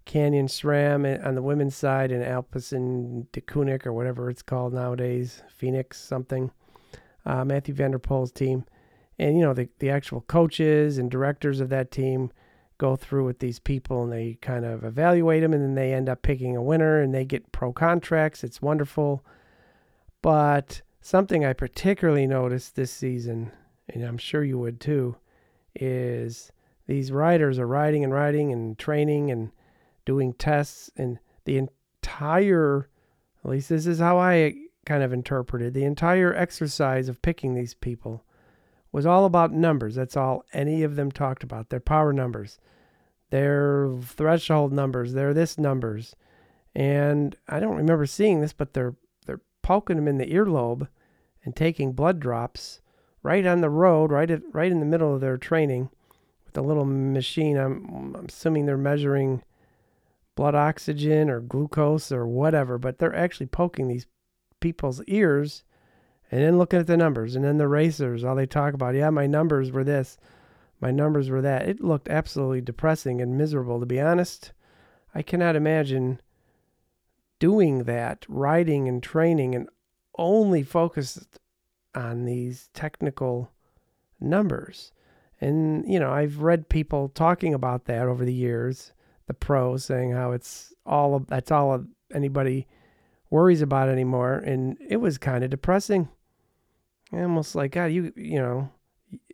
Canyon 0.10 0.48
SRAM 0.48 1.24
on 1.24 1.36
the 1.36 1.42
women's 1.44 1.76
side 1.76 2.12
and 2.12 2.24
Alpecin-Deceuninck 2.24 3.86
or 3.86 3.94
whatever 3.94 4.28
it's 4.28 4.42
called 4.42 4.74
nowadays, 4.74 5.44
Phoenix 5.56 6.02
something. 6.02 6.50
Uh, 7.28 7.46
Mathieu 7.46 7.76
van 7.76 7.92
der 7.92 8.00
Poel's 8.00 8.32
team. 8.32 8.66
And, 9.20 9.38
you 9.38 9.44
know, 9.44 9.54
the, 9.54 9.70
the 9.78 9.92
actual 9.92 10.22
coaches 10.22 10.98
and 10.98 11.12
directors 11.12 11.60
of 11.60 11.70
that 11.70 11.92
team 11.92 12.32
go 12.80 12.96
through 12.96 13.24
with 13.26 13.38
these 13.38 13.60
people 13.60 14.02
and 14.02 14.12
they 14.12 14.40
kind 14.42 14.66
of 14.66 14.84
evaluate 14.84 15.44
them 15.44 15.54
and 15.54 15.62
then 15.62 15.76
they 15.76 15.94
end 15.94 16.10
up 16.10 16.24
picking 16.24 16.56
a 16.56 16.64
winner 16.64 17.00
and 17.00 17.14
they 17.14 17.24
get 17.24 17.52
pro 17.52 17.72
contracts. 17.72 18.44
It's 18.44 18.64
wonderful. 18.64 19.24
But 20.24 20.82
something 21.02 21.46
I 21.46 21.54
particularly 21.54 22.26
noticed 22.26 22.76
this 22.76 22.92
season, 22.92 23.52
and 23.88 24.04
I'm 24.04 24.18
sure 24.18 24.44
you 24.44 24.58
would 24.58 24.82
too, 24.82 25.18
is 25.76 26.52
these 26.88 27.12
riders 27.12 27.60
are 27.60 27.68
riding 27.68 28.04
and 28.04 28.12
riding 28.12 28.52
and 28.52 28.76
training 28.76 29.30
and 29.30 29.52
doing 30.10 30.34
tests 30.34 30.90
and 30.98 31.20
the 31.46 31.56
entire 31.56 32.90
at 33.46 33.52
least 33.52 33.70
this 33.70 33.86
is 33.86 34.00
how 34.00 34.18
I 34.18 34.56
kind 34.88 35.04
of 35.04 35.14
interpreted 35.14 35.76
the 35.76 35.84
entire 35.86 36.34
exercise 36.34 37.08
of 37.08 37.22
picking 37.22 37.54
these 37.54 37.76
people 37.76 38.26
was 38.92 39.06
all 39.06 39.26
about 39.26 39.54
numbers. 39.54 39.94
That's 39.94 40.18
all 40.18 40.44
any 40.52 40.82
of 40.82 40.96
them 40.96 41.12
talked 41.12 41.44
about. 41.44 41.70
Their 41.70 41.80
power 41.80 42.12
numbers, 42.12 42.58
their 43.30 43.88
threshold 44.02 44.74
numbers, 44.74 45.14
their 45.14 45.32
this 45.32 45.60
numbers. 45.60 46.16
And 46.74 47.36
I 47.48 47.60
don't 47.60 47.78
remember 47.78 48.08
seeing 48.08 48.42
this, 48.42 48.54
but 48.54 48.74
they're 48.74 48.96
they're 49.28 49.42
poking 49.62 49.98
them 49.98 50.08
in 50.08 50.18
the 50.18 50.34
earlobe 50.34 50.88
and 51.46 51.56
taking 51.56 51.92
blood 51.92 52.20
drops 52.20 52.82
right 53.22 53.46
on 53.46 53.62
the 53.62 53.70
road, 53.70 54.12
right 54.12 54.32
at 54.32 54.42
right 54.54 54.72
in 54.72 54.80
the 54.80 54.88
middle 54.88 55.14
of 55.14 55.22
their 55.22 55.38
training 55.38 55.92
with 56.46 56.58
a 56.58 56.62
little 56.62 56.86
machine. 56.86 57.58
I'm, 57.58 58.16
I'm 58.16 58.26
assuming 58.28 58.66
they're 58.66 58.76
measuring 58.76 59.44
blood 60.40 60.56
oxygen 60.56 61.30
or 61.30 61.42
glucose 61.42 62.14
or 62.14 62.26
whatever, 62.26 62.78
but 62.78 62.98
they're 62.98 63.14
actually 63.14 63.46
poking 63.46 63.90
these 63.90 64.08
people's 64.62 65.04
ears 65.04 65.66
and 66.32 66.42
then 66.42 66.58
looking 66.58 66.80
at 66.80 66.88
the 66.88 66.96
numbers. 66.96 67.36
And 67.36 67.44
then 67.44 67.58
the 67.58 67.68
racers, 67.68 68.24
all 68.24 68.36
they 68.36 68.46
talk 68.46 68.74
about, 68.74 68.96
yeah, 68.96 69.10
my 69.10 69.28
numbers 69.28 69.70
were 69.70 69.84
this, 69.84 70.18
my 70.80 70.92
numbers 70.92 71.30
were 71.30 71.42
that. 71.42 71.68
It 71.68 71.84
looked 71.84 72.08
absolutely 72.08 72.62
depressing 72.62 73.20
and 73.20 73.38
miserable, 73.38 73.82
to 73.82 73.86
be 73.86 74.00
honest. 74.00 74.54
I 75.14 75.24
cannot 75.24 75.58
imagine 75.58 76.22
doing 77.40 77.84
that, 77.84 78.26
riding 78.30 78.88
and 78.88 79.04
training, 79.04 79.56
and 79.56 79.68
only 80.18 80.64
focused 80.64 81.38
on 81.94 82.24
these 82.24 82.70
technical 82.74 83.52
numbers. 84.22 84.94
And, 85.42 85.84
you 85.86 86.00
know, 86.00 86.14
I've 86.14 86.40
read 86.40 86.70
people 86.70 87.10
talking 87.10 87.54
about 87.54 87.84
that 87.88 88.08
over 88.08 88.24
the 88.24 88.34
years, 88.34 88.94
the 89.30 89.34
pro 89.36 89.78
saying 89.78 90.12
how 90.12 90.32
it's 90.32 90.74
all 90.88 91.20
that's 91.20 91.52
all 91.52 91.86
anybody 92.12 92.68
worries 93.30 93.62
about 93.62 93.88
anymore. 93.88 94.34
And 94.34 94.76
it 94.90 94.98
was 94.98 95.20
kind 95.20 95.44
of 95.44 95.52
depressing. 95.52 96.10
Almost 97.14 97.54
like, 97.54 97.72
God, 97.72 97.86
you, 97.86 98.12
you 98.16 98.40
know, 98.40 98.72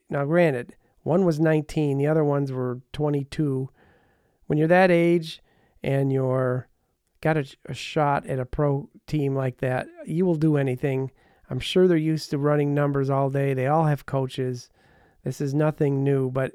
now 0.09 0.25
granted, 0.25 0.75
one 1.03 1.23
was 1.23 1.39
19, 1.39 1.97
the 1.97 2.07
other 2.07 2.25
ones 2.25 2.51
were 2.51 2.81
22. 2.91 3.69
When 4.47 4.59
you're 4.59 4.67
that 4.67 4.91
age 4.91 5.41
and 5.81 6.11
you're 6.11 6.67
got 7.21 7.37
a, 7.37 7.45
a 7.67 7.73
shot 7.73 8.27
at 8.27 8.39
a 8.39 8.45
pro 8.45 8.89
team 9.07 9.33
like 9.33 9.59
that, 9.59 9.87
you 10.05 10.25
will 10.25 10.35
do 10.35 10.57
anything. 10.57 11.09
I'm 11.49 11.61
sure 11.61 11.87
they're 11.87 11.97
used 11.97 12.31
to 12.31 12.37
running 12.37 12.73
numbers 12.73 13.09
all 13.09 13.29
day. 13.29 13.53
They 13.53 13.67
all 13.67 13.85
have 13.85 14.05
coaches 14.05 14.69
this 15.25 15.41
is 15.41 15.55
nothing 15.55 16.03
new, 16.03 16.29
but 16.29 16.53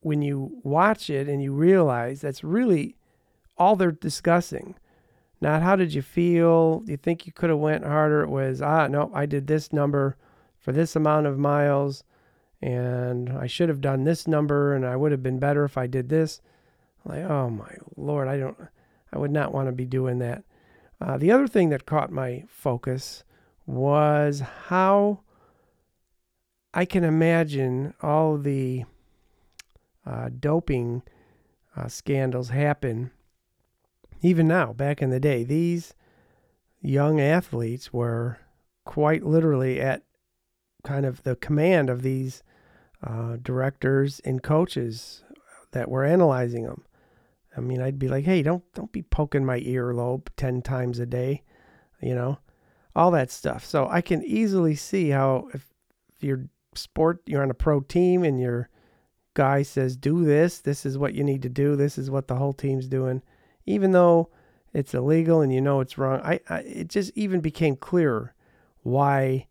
when 0.00 0.22
you 0.22 0.60
watch 0.62 1.10
it 1.10 1.28
and 1.28 1.42
you 1.42 1.52
realize 1.52 2.20
that's 2.20 2.42
really 2.42 2.96
all 3.58 3.76
they're 3.76 3.92
discussing. 3.92 4.74
Not 5.40 5.62
how 5.62 5.76
did 5.76 5.94
you 5.94 6.02
feel? 6.02 6.80
Do 6.80 6.92
you 6.92 6.96
think 6.96 7.26
you 7.26 7.32
could 7.32 7.50
have 7.50 7.58
went 7.58 7.84
harder? 7.84 8.22
It 8.22 8.30
was 8.30 8.60
ah 8.60 8.86
no, 8.88 9.10
I 9.14 9.26
did 9.26 9.46
this 9.46 9.72
number 9.72 10.16
for 10.58 10.72
this 10.72 10.94
amount 10.96 11.26
of 11.26 11.38
miles, 11.38 12.04
and 12.60 13.30
I 13.30 13.46
should 13.46 13.70
have 13.70 13.80
done 13.80 14.04
this 14.04 14.28
number, 14.28 14.74
and 14.74 14.84
I 14.84 14.96
would 14.96 15.12
have 15.12 15.22
been 15.22 15.38
better 15.38 15.64
if 15.64 15.78
I 15.78 15.86
did 15.86 16.08
this. 16.08 16.40
Like 17.04 17.24
oh 17.24 17.48
my 17.48 17.74
lord, 17.96 18.28
I 18.28 18.38
don't, 18.38 18.56
I 19.12 19.18
would 19.18 19.30
not 19.30 19.52
want 19.52 19.68
to 19.68 19.72
be 19.72 19.86
doing 19.86 20.18
that. 20.18 20.44
Uh, 21.00 21.16
the 21.16 21.32
other 21.32 21.48
thing 21.48 21.70
that 21.70 21.86
caught 21.86 22.12
my 22.12 22.44
focus 22.48 23.24
was 23.66 24.42
how 24.66 25.20
I 26.74 26.84
can 26.84 27.04
imagine 27.04 27.94
all 28.02 28.36
the 28.36 28.84
uh, 30.06 30.30
doping 30.38 31.02
uh, 31.76 31.88
scandals 31.88 32.50
happen 32.50 33.10
even 34.22 34.46
now, 34.46 34.72
back 34.72 35.00
in 35.00 35.10
the 35.10 35.20
day. 35.20 35.44
These 35.44 35.94
young 36.80 37.20
athletes 37.20 37.92
were 37.92 38.38
quite 38.84 39.24
literally 39.24 39.80
at 39.80 40.02
kind 40.82 41.06
of 41.06 41.22
the 41.22 41.36
command 41.36 41.90
of 41.90 42.02
these 42.02 42.42
uh, 43.02 43.36
directors 43.42 44.20
and 44.20 44.42
coaches 44.42 45.24
that 45.72 45.90
were 45.90 46.04
analyzing 46.04 46.64
them. 46.64 46.84
I 47.56 47.60
mean, 47.60 47.80
I'd 47.80 47.98
be 47.98 48.08
like, 48.08 48.24
"Hey, 48.24 48.42
don't 48.42 48.62
don't 48.74 48.92
be 48.92 49.02
poking 49.02 49.44
my 49.44 49.60
earlobe 49.60 50.28
ten 50.36 50.62
times 50.62 50.98
a 50.98 51.06
day," 51.06 51.42
you 52.00 52.14
know, 52.14 52.38
all 52.94 53.10
that 53.12 53.30
stuff. 53.30 53.64
So 53.64 53.88
I 53.88 54.00
can 54.00 54.22
easily 54.24 54.74
see 54.74 55.10
how 55.10 55.48
if, 55.54 55.66
if 56.14 56.22
you're 56.22 56.46
sport, 56.74 57.22
you're 57.26 57.42
on 57.42 57.50
a 57.50 57.54
pro 57.54 57.80
team 57.80 58.22
and 58.22 58.38
your 58.40 58.68
guy 59.34 59.62
says, 59.62 59.96
do 59.96 60.24
this, 60.24 60.58
this 60.60 60.84
is 60.84 60.98
what 60.98 61.14
you 61.14 61.24
need 61.24 61.42
to 61.42 61.48
do, 61.48 61.76
this 61.76 61.98
is 61.98 62.10
what 62.10 62.28
the 62.28 62.36
whole 62.36 62.52
team's 62.52 62.86
doing, 62.86 63.22
even 63.66 63.92
though 63.92 64.28
it's 64.72 64.94
illegal 64.94 65.40
and 65.40 65.52
you 65.52 65.60
know 65.60 65.80
it's 65.80 65.98
wrong. 65.98 66.20
I, 66.22 66.40
I 66.48 66.58
it 66.60 66.88
just 66.88 67.12
even 67.14 67.40
became 67.40 67.76
clearer 67.76 68.34
why 68.82 69.46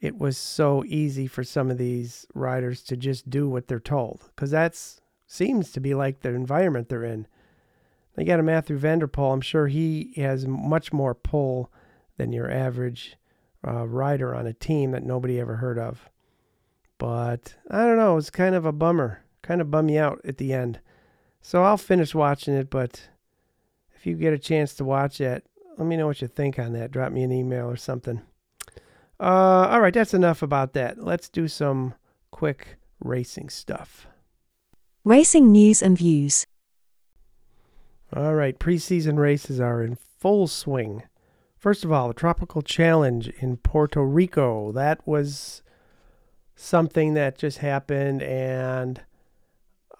it 0.00 0.18
was 0.18 0.36
so 0.36 0.84
easy 0.86 1.26
for 1.26 1.44
some 1.44 1.70
of 1.70 1.78
these 1.78 2.26
riders 2.34 2.82
to 2.82 2.96
just 2.96 3.30
do 3.30 3.48
what 3.48 3.68
they're 3.68 3.80
told 3.80 4.30
because 4.34 4.50
that's 4.50 5.00
seems 5.26 5.72
to 5.72 5.80
be 5.80 5.94
like 5.94 6.20
the 6.20 6.28
environment 6.28 6.88
they're 6.88 7.04
in. 7.04 7.26
They 8.14 8.24
got 8.24 8.40
a 8.40 8.42
Mathieu 8.42 8.76
van 8.76 9.00
der 9.00 9.08
Poel. 9.08 9.32
I'm 9.32 9.40
sure 9.40 9.66
he 9.66 10.12
has 10.16 10.46
much 10.46 10.92
more 10.92 11.14
pull 11.14 11.72
than 12.16 12.32
your 12.32 12.50
average 12.50 13.16
uh, 13.66 13.86
rider 13.86 14.34
on 14.34 14.46
a 14.46 14.52
team 14.52 14.92
that 14.92 15.02
nobody 15.02 15.40
ever 15.40 15.56
heard 15.56 15.78
of. 15.78 16.10
But 16.98 17.56
I 17.70 17.84
don't 17.84 17.96
know. 17.96 18.16
It's 18.16 18.30
kind 18.30 18.54
of 18.54 18.64
a 18.64 18.72
bummer. 18.72 19.23
Kind 19.44 19.60
of 19.60 19.70
bum 19.70 19.86
me 19.86 19.98
out 19.98 20.22
at 20.24 20.38
the 20.38 20.54
end. 20.54 20.80
So 21.42 21.62
I'll 21.62 21.76
finish 21.76 22.14
watching 22.14 22.54
it, 22.54 22.70
but 22.70 23.08
if 23.94 24.06
you 24.06 24.14
get 24.16 24.32
a 24.32 24.38
chance 24.38 24.72
to 24.76 24.84
watch 24.84 25.20
it, 25.20 25.44
let 25.76 25.86
me 25.86 25.98
know 25.98 26.06
what 26.06 26.22
you 26.22 26.28
think 26.28 26.58
on 26.58 26.72
that. 26.72 26.90
Drop 26.90 27.12
me 27.12 27.22
an 27.22 27.30
email 27.30 27.68
or 27.68 27.76
something. 27.76 28.22
Uh, 29.20 29.68
all 29.70 29.82
right, 29.82 29.92
that's 29.92 30.14
enough 30.14 30.40
about 30.40 30.72
that. 30.72 31.04
Let's 31.04 31.28
do 31.28 31.46
some 31.46 31.92
quick 32.30 32.78
racing 33.00 33.50
stuff. 33.50 34.06
Racing 35.04 35.52
news 35.52 35.82
and 35.82 35.98
views. 35.98 36.46
All 38.16 38.34
right, 38.34 38.58
preseason 38.58 39.18
races 39.18 39.60
are 39.60 39.82
in 39.82 39.98
full 40.18 40.46
swing. 40.46 41.02
First 41.58 41.84
of 41.84 41.92
all, 41.92 42.08
the 42.08 42.14
Tropical 42.14 42.62
Challenge 42.62 43.28
in 43.40 43.58
Puerto 43.58 44.02
Rico. 44.02 44.72
That 44.72 45.06
was 45.06 45.62
something 46.56 47.12
that 47.12 47.36
just 47.36 47.58
happened, 47.58 48.22
and 48.22 49.02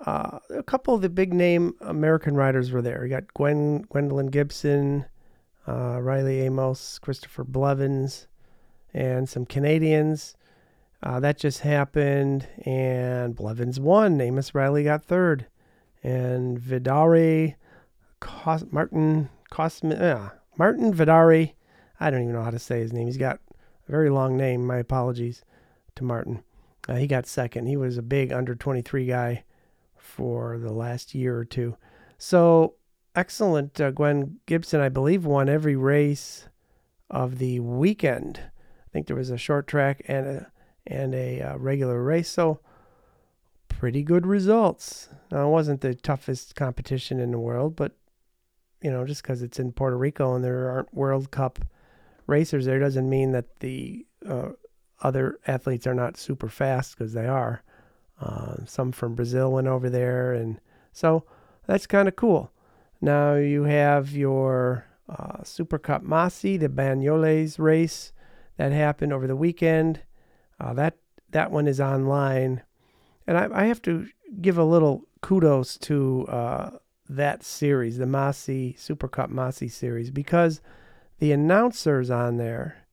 uh, 0.07 0.39
a 0.51 0.63
couple 0.63 0.95
of 0.95 1.03
the 1.03 1.09
big 1.09 1.33
name 1.33 1.75
American 1.81 2.35
riders 2.35 2.71
were 2.71 2.83
there. 2.83 3.05
You 3.05 3.11
got 3.11 3.33
Gwen 3.35 3.83
Gwendolyn 3.83 4.29
Gibson, 4.29 5.07
uh, 5.67 6.01
Riley 6.01 6.41
Amos, 6.41 6.99
Christopher 6.99 7.45
Blevins, 7.45 8.27
and 8.93 9.29
some 9.29 9.47
Canadians. 9.47 10.37
Uh, 11.03 11.21
that 11.21 11.39
just 11.39 11.61
happened, 11.61 12.47
and 12.65 13.37
Blevins 13.37 13.79
won. 13.79 14.21
Amos 14.21 14.55
Riley 14.55 14.85
got 14.85 15.05
third, 15.05 15.47
and 16.03 16.59
Vidaurre, 16.59 17.57
Cos- 18.21 18.65
Martin 18.71 19.29
Kossmann, 19.51 20.01
uh, 20.01 20.31
Martin 20.57 20.93
Vidaurre. 20.93 21.53
I 22.01 22.11
don't 22.11 22.23
even 22.23 22.33
know 22.33 22.43
how 22.43 22.51
to 22.51 22.59
say 22.59 22.81
his 22.81 22.93
name. 22.93 23.07
He's 23.07 23.19
got 23.19 23.41
a 23.89 23.91
very 23.91 24.11
long 24.11 24.37
name. 24.37 24.67
My 24.67 24.79
apologies 24.79 25.45
to 25.97 26.05
Martin. 26.05 26.43
Uh, 26.89 26.97
he 26.97 27.07
got 27.07 27.27
second. 27.27 27.67
He 27.67 27.77
was 27.77 27.97
a 27.97 28.03
big 28.03 28.33
under 28.33 28.55
23 28.55 29.07
guy 29.07 29.45
for 30.15 30.59
the 30.59 30.73
last 30.73 31.15
year 31.15 31.37
or 31.37 31.45
two. 31.45 31.77
So 32.19 32.75
excellent. 33.15 33.81
Uh, 33.81 33.91
Gwen 33.91 34.39
Gibson, 34.47 34.81
I 34.81 34.89
believe, 34.89 35.27
won 35.27 35.49
every 35.49 35.77
race 35.77 36.49
of 37.11 37.39
the 37.39 37.61
weekend. 37.61 38.41
I 38.45 38.91
think 38.93 39.07
there 39.07 39.17
was 39.17 39.31
a 39.31 39.37
short 39.37 39.67
track 39.67 40.03
and 40.07 40.27
a 40.27 40.47
and 40.87 41.15
a 41.15 41.41
uh, 41.41 41.57
regular 41.57 42.03
race. 42.03 42.29
So 42.29 42.61
pretty 43.69 44.03
good 44.03 44.27
results. 44.27 45.09
Now 45.31 45.49
it 45.49 45.51
wasn't 45.51 45.81
the 45.81 45.95
toughest 45.95 46.55
competition 46.55 47.19
in 47.19 47.33
the 47.33 47.39
world, 47.39 47.75
but 47.75 47.93
you 48.83 48.91
know, 48.91 49.05
just 49.05 49.23
because 49.23 49.43
it's 49.43 49.59
in 49.59 49.73
Puerto 49.73 49.97
Rico 49.97 50.35
and 50.35 50.45
there 50.45 50.71
aren't 50.71 50.95
World 50.95 51.31
Cup 51.31 51.59
racers 52.27 52.65
there 52.67 52.79
doesn't 52.79 53.09
mean 53.09 53.33
that 53.33 53.61
the 53.61 54.07
uh, 54.29 54.51
other 55.03 55.39
athletes 55.47 55.87
are 55.87 55.95
not 55.95 56.17
super 56.17 56.49
fast 56.49 56.97
because 56.97 57.13
they 57.13 57.27
are. 57.27 57.63
Uh, 58.25 58.65
some 58.65 58.91
from 58.91 59.15
Brazil 59.15 59.53
went 59.53 59.67
over 59.67 59.91
there, 59.91 60.33
and 60.33 60.59
so 60.93 61.25
that's 61.67 61.87
kind 61.87 62.09
of 62.09 62.17
cool. 62.17 62.51
Now 63.03 63.35
you 63.35 63.65
have 63.65 64.13
your 64.13 64.87
uh, 65.11 65.43
Super 65.43 65.79
Cup 65.79 66.03
Massi, 66.03 66.57
the 66.57 66.71
Banyoles 66.71 67.59
race 67.59 68.13
that 68.57 68.73
happened 68.73 69.13
over 69.13 69.27
the 69.27 69.37
weekend. 69.37 70.01
Uh, 70.59 70.73
that 70.73 70.97
that 71.33 71.51
one 71.51 71.67
is 71.67 71.81
online, 71.81 72.63
and 73.27 73.37
I, 73.37 73.49
I, 73.53 73.65
have 73.67 73.83
to 73.83 74.07
give 74.41 74.57
a 74.57 74.65
little 74.65 75.03
kudos 75.21 75.77
to 75.79 76.27
uh, 76.29 76.71
that 77.11 77.43
series, 77.43 77.99
the 77.99 78.07
Massi 78.07 78.75
Super 78.79 79.09
Cup 79.09 79.29
Massi 79.29 79.69
series, 79.69 80.11
because 80.11 80.63
the 81.19 81.33
announcers 81.33 82.11
on 82.11 82.39
there 82.39 82.84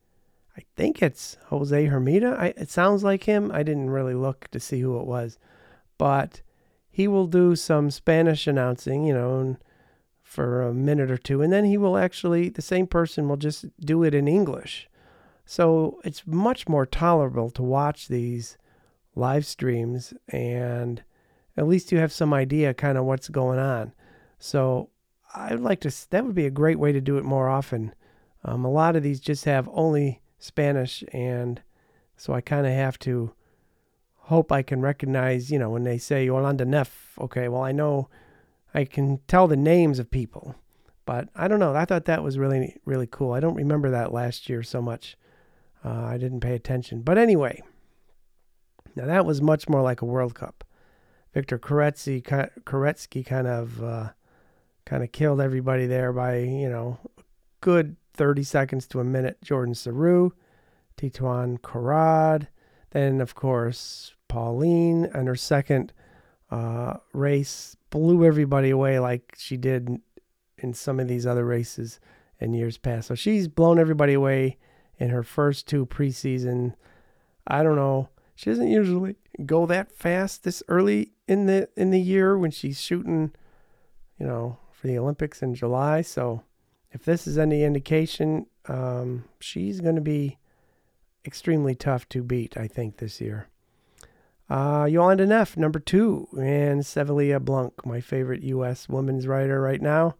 I 0.57 0.63
think 0.75 1.01
it's 1.01 1.37
Jose 1.47 1.87
Hermida. 1.87 2.37
I, 2.37 2.47
it 2.57 2.69
sounds 2.69 3.03
like 3.03 3.23
him. 3.23 3.51
I 3.53 3.63
didn't 3.63 3.89
really 3.89 4.13
look 4.13 4.49
to 4.51 4.59
see 4.59 4.81
who 4.81 4.99
it 4.99 5.05
was, 5.05 5.37
but 5.97 6.41
he 6.89 7.07
will 7.07 7.27
do 7.27 7.55
some 7.55 7.89
Spanish 7.89 8.47
announcing, 8.47 9.05
you 9.05 9.13
know, 9.13 9.57
for 10.21 10.61
a 10.61 10.73
minute 10.73 11.11
or 11.11 11.17
two, 11.17 11.41
and 11.41 11.51
then 11.51 11.65
he 11.65 11.77
will 11.77 11.97
actually 11.97 12.47
the 12.47 12.61
same 12.61 12.87
person 12.87 13.27
will 13.27 13.37
just 13.37 13.65
do 13.79 14.03
it 14.03 14.13
in 14.13 14.27
English. 14.27 14.87
So 15.45 15.99
it's 16.05 16.25
much 16.25 16.69
more 16.69 16.85
tolerable 16.85 17.49
to 17.51 17.63
watch 17.63 18.07
these 18.07 18.57
live 19.15 19.45
streams, 19.45 20.13
and 20.29 21.03
at 21.57 21.67
least 21.67 21.91
you 21.91 21.97
have 21.97 22.13
some 22.13 22.33
idea 22.33 22.73
kind 22.73 22.97
of 22.97 23.03
what's 23.03 23.27
going 23.27 23.59
on. 23.59 23.93
So 24.39 24.89
I'd 25.35 25.59
like 25.59 25.81
to. 25.81 26.09
That 26.09 26.25
would 26.25 26.35
be 26.35 26.45
a 26.45 26.51
great 26.51 26.79
way 26.79 26.91
to 26.91 27.01
do 27.01 27.17
it 27.17 27.25
more 27.25 27.49
often. 27.49 27.93
Um, 28.43 28.63
a 28.63 28.71
lot 28.71 28.95
of 28.95 29.03
these 29.03 29.19
just 29.19 29.45
have 29.45 29.69
only 29.73 30.21
Spanish, 30.43 31.03
and 31.13 31.61
so 32.17 32.33
I 32.33 32.41
kind 32.41 32.65
of 32.65 32.73
have 32.73 32.99
to 32.99 33.33
hope 34.15 34.51
I 34.51 34.61
can 34.61 34.81
recognize, 34.81 35.51
you 35.51 35.59
know, 35.59 35.69
when 35.69 35.83
they 35.83 35.97
say 35.97 36.27
Jolanda 36.27 36.65
Neff, 36.65 37.17
okay, 37.19 37.47
well, 37.47 37.63
I 37.63 37.71
know 37.71 38.09
I 38.73 38.85
can 38.85 39.19
tell 39.27 39.47
the 39.47 39.57
names 39.57 39.99
of 39.99 40.11
people, 40.11 40.55
but 41.05 41.29
I 41.35 41.47
don't 41.47 41.59
know. 41.59 41.75
I 41.75 41.85
thought 41.85 42.05
that 42.05 42.23
was 42.23 42.37
really, 42.37 42.77
really 42.85 43.07
cool. 43.07 43.33
I 43.33 43.39
don't 43.39 43.55
remember 43.55 43.89
that 43.89 44.13
last 44.13 44.49
year 44.49 44.63
so 44.63 44.81
much. 44.81 45.17
Uh, 45.83 46.05
I 46.05 46.17
didn't 46.17 46.41
pay 46.41 46.53
attention. 46.53 47.01
But 47.01 47.17
anyway, 47.17 47.61
now 48.95 49.05
that 49.05 49.25
was 49.25 49.41
much 49.41 49.67
more 49.67 49.81
like 49.81 50.01
a 50.01 50.05
World 50.05 50.35
Cup. 50.35 50.63
Victor 51.33 51.57
Koretzky, 51.57 52.21
Koretzky 52.63 53.25
kind 53.25 53.47
of 53.47 53.83
uh, 53.83 54.09
kind 54.85 55.03
of 55.03 55.11
killed 55.11 55.41
everybody 55.41 55.87
there 55.87 56.11
by 56.11 56.39
you 56.39 56.69
know 56.69 56.99
good 57.61 57.95
30 58.13 58.43
seconds 58.43 58.87
to 58.87 58.99
a 58.99 59.03
minute, 59.03 59.41
Jordan 59.41 59.73
Sarrou, 59.73 60.31
Titouan 60.97 61.59
Carod. 61.59 62.47
Then, 62.91 63.21
of 63.21 63.35
course, 63.35 64.13
Pauline 64.27 65.05
and 65.05 65.27
her 65.27 65.35
second 65.35 65.93
uh, 66.49 66.95
race 67.13 67.77
blew 67.89 68.25
everybody 68.25 68.69
away 68.69 68.99
like 68.99 69.35
she 69.37 69.57
did 69.57 70.01
in 70.57 70.73
some 70.73 70.99
of 70.99 71.07
these 71.07 71.25
other 71.25 71.45
races 71.45 71.99
in 72.39 72.53
years 72.53 72.77
past. 72.77 73.07
So 73.07 73.15
she's 73.15 73.47
blown 73.47 73.79
everybody 73.79 74.13
away 74.13 74.57
in 74.97 75.09
her 75.09 75.23
first 75.23 75.67
two 75.67 75.85
preseason. 75.85 76.75
I 77.47 77.63
don't 77.63 77.75
know. 77.75 78.09
She 78.35 78.49
doesn't 78.49 78.69
usually 78.69 79.15
go 79.45 79.65
that 79.65 79.91
fast 79.91 80.43
this 80.43 80.63
early 80.67 81.11
in 81.27 81.45
the 81.45 81.69
in 81.77 81.91
the 81.91 82.01
year 82.01 82.37
when 82.37 82.51
she's 82.51 82.79
shooting, 82.79 83.31
you 84.19 84.25
know, 84.25 84.57
for 84.71 84.87
the 84.87 84.97
Olympics 84.97 85.41
in 85.41 85.53
July. 85.53 86.01
So 86.01 86.43
if 86.91 87.03
this 87.03 87.27
is 87.27 87.37
any 87.37 87.63
indication, 87.63 88.45
um, 88.67 89.25
she's 89.39 89.81
going 89.81 89.95
to 89.95 90.01
be 90.01 90.37
extremely 91.25 91.75
tough 91.75 92.07
to 92.09 92.23
beat, 92.23 92.57
I 92.57 92.67
think, 92.67 92.97
this 92.97 93.21
year. 93.21 93.47
Uh, 94.49 94.83
Jolanda 94.85 95.25
Neff, 95.25 95.55
number 95.55 95.79
two, 95.79 96.27
and 96.37 96.81
Savilia 96.81 97.39
Blunk, 97.39 97.85
my 97.85 98.01
favorite 98.01 98.43
U.S. 98.43 98.89
women's 98.89 99.25
rider 99.25 99.61
right 99.61 99.81
now. 99.81 100.15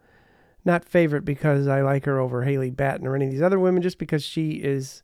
Not 0.63 0.85
favorite 0.85 1.25
because 1.25 1.67
I 1.67 1.81
like 1.81 2.05
her 2.05 2.19
over 2.19 2.43
Haley 2.43 2.69
Batten 2.69 3.05
or 3.05 3.15
any 3.15 3.25
of 3.25 3.31
these 3.31 3.41
other 3.41 3.59
women, 3.59 3.81
just 3.81 3.97
because 3.97 4.23
she 4.23 4.51
is 4.51 5.03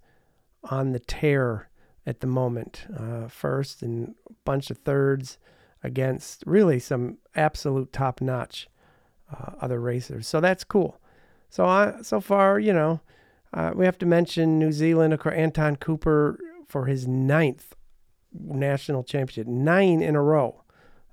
on 0.64 0.92
the 0.92 1.00
tear 1.00 1.68
at 2.06 2.22
the 2.22 2.28
moment. 2.28 2.86
Uh, 2.96 3.28
first 3.28 3.82
and 3.82 4.16
a 4.30 4.34
bunch 4.46 4.70
of 4.70 4.78
thirds 4.78 5.38
against 5.84 6.44
really 6.46 6.80
some 6.80 7.18
absolute 7.36 7.92
top 7.92 8.22
notch 8.22 8.70
uh, 9.32 9.54
other 9.60 9.82
racers. 9.82 10.26
So 10.26 10.40
that's 10.40 10.64
cool. 10.64 11.02
So 11.50 11.66
I, 11.66 12.02
so 12.02 12.20
far, 12.20 12.60
you 12.60 12.74
know, 12.74 13.02
uh, 13.54 13.72
we 13.76 13.86
have 13.86 13.98
to 14.00 14.06
mention 14.06 14.60
New 14.60 14.72
Zealand, 14.72 15.14
Of 15.14 15.22
course, 15.22 15.36
Anton 15.36 15.78
Cooper 15.78 16.40
for 16.68 16.86
his 16.86 17.08
ninth 17.08 17.76
national 18.34 19.04
championship, 19.04 19.48
nine 19.48 20.02
in 20.02 20.16
a 20.16 20.22
row. 20.22 20.64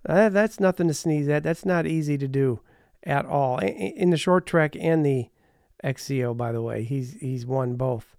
Uh, 0.07 0.29
that's 0.29 0.61
nothing 0.61 0.89
to 0.89 0.95
sneeze 0.95 1.29
at. 1.29 1.43
That's 1.43 1.65
not 1.65 1.87
easy 1.87 2.19
to 2.19 2.29
do 2.29 2.61
at 3.05 3.25
all. 3.25 3.59
In 3.59 4.11
the 4.11 4.17
short 4.17 4.47
track 4.47 4.77
and 4.77 5.05
the 5.05 5.29
XCO, 5.83 6.37
by 6.37 6.53
the 6.53 6.63
way, 6.63 6.83
he's 6.83 7.15
he's 7.21 7.47
won 7.47 7.77
both. 7.77 8.17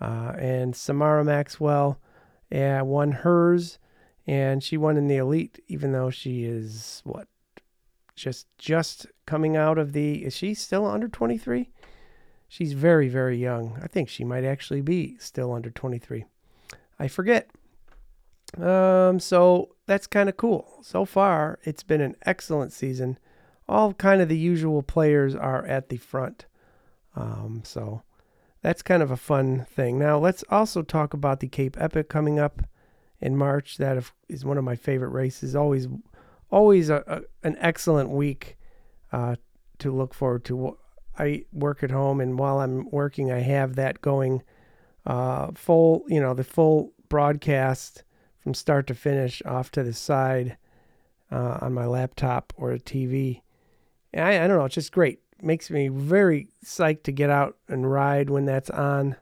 Uh, 0.00 0.32
and 0.38 0.74
Samara 0.74 1.24
Maxwell, 1.24 2.00
yeah, 2.50 2.82
won 2.82 3.12
hers, 3.12 3.78
and 4.26 4.62
she 4.62 4.76
won 4.76 4.96
in 4.96 5.08
the 5.08 5.16
elite, 5.16 5.60
even 5.68 5.92
though 5.92 6.10
she 6.10 6.44
is 6.44 7.02
what 7.04 7.28
just 8.18 8.46
just 8.58 9.06
coming 9.26 9.56
out 9.56 9.78
of 9.78 9.92
the 9.92 10.24
is 10.24 10.34
she 10.34 10.54
still 10.54 10.86
under 10.86 11.08
23 11.08 11.70
she's 12.48 12.72
very 12.72 13.08
very 13.08 13.36
young. 13.36 13.78
I 13.82 13.86
think 13.86 14.08
she 14.08 14.24
might 14.24 14.44
actually 14.44 14.80
be 14.80 15.16
still 15.18 15.52
under 15.52 15.70
23 15.70 16.24
i 16.98 17.08
forget. 17.08 17.50
Um 18.56 19.20
so 19.20 19.74
that's 19.86 20.06
kind 20.06 20.28
of 20.28 20.36
cool. 20.36 20.80
So 20.82 21.04
far 21.04 21.58
it's 21.62 21.82
been 21.82 22.00
an 22.00 22.16
excellent 22.22 22.72
season. 22.72 23.18
All 23.68 23.92
kind 23.94 24.20
of 24.20 24.28
the 24.28 24.38
usual 24.38 24.82
players 24.82 25.34
are 25.34 25.64
at 25.66 25.88
the 25.88 25.98
front. 25.98 26.46
Um 27.14 27.62
so 27.64 28.02
that's 28.62 28.82
kind 28.82 29.02
of 29.02 29.10
a 29.10 29.16
fun 29.16 29.66
thing. 29.70 29.98
Now 29.98 30.18
let's 30.18 30.42
also 30.50 30.82
talk 30.82 31.14
about 31.14 31.40
the 31.40 31.48
cape 31.48 31.76
epic 31.78 32.08
coming 32.08 32.40
up 32.40 32.62
in 33.20 33.36
march. 33.36 33.76
That 33.76 34.02
is 34.28 34.44
one 34.44 34.58
of 34.58 34.64
my 34.64 34.76
favorite 34.76 35.10
races. 35.10 35.54
Always 35.54 35.88
always 36.50 36.88
a, 36.88 37.02
a 37.06 37.46
an 37.46 37.56
excellent 37.60 38.10
week 38.10 38.56
uh, 39.12 39.36
to 39.78 39.94
look 39.94 40.14
forward 40.14 40.44
to. 40.46 40.78
I 41.18 41.44
work 41.52 41.82
at 41.82 41.90
home, 41.90 42.20
and 42.20 42.38
while 42.38 42.60
I'm 42.60 42.88
working, 42.90 43.32
I 43.32 43.40
have 43.40 43.74
that 43.74 44.00
going 44.00 44.42
uh, 45.04 45.50
full, 45.54 46.04
you 46.08 46.20
know, 46.20 46.34
the 46.34 46.44
full 46.44 46.92
broadcast 47.08 48.04
from 48.38 48.54
start 48.54 48.86
to 48.86 48.94
finish 48.94 49.42
off 49.44 49.70
to 49.72 49.82
the 49.82 49.92
side 49.92 50.56
uh, 51.32 51.58
on 51.60 51.74
my 51.74 51.86
laptop 51.86 52.52
or 52.56 52.72
a 52.72 52.78
TV. 52.78 53.42
And 54.12 54.24
I, 54.24 54.44
I 54.44 54.46
don't 54.46 54.58
know, 54.58 54.64
it's 54.64 54.74
just 54.74 54.92
great. 54.92 55.20
makes 55.42 55.70
me 55.70 55.88
very 55.88 56.48
psyched 56.64 57.02
to 57.04 57.12
get 57.12 57.30
out 57.30 57.56
and 57.68 57.90
ride 57.90 58.30
when 58.30 58.44
that's 58.44 58.70
on. 58.70 59.16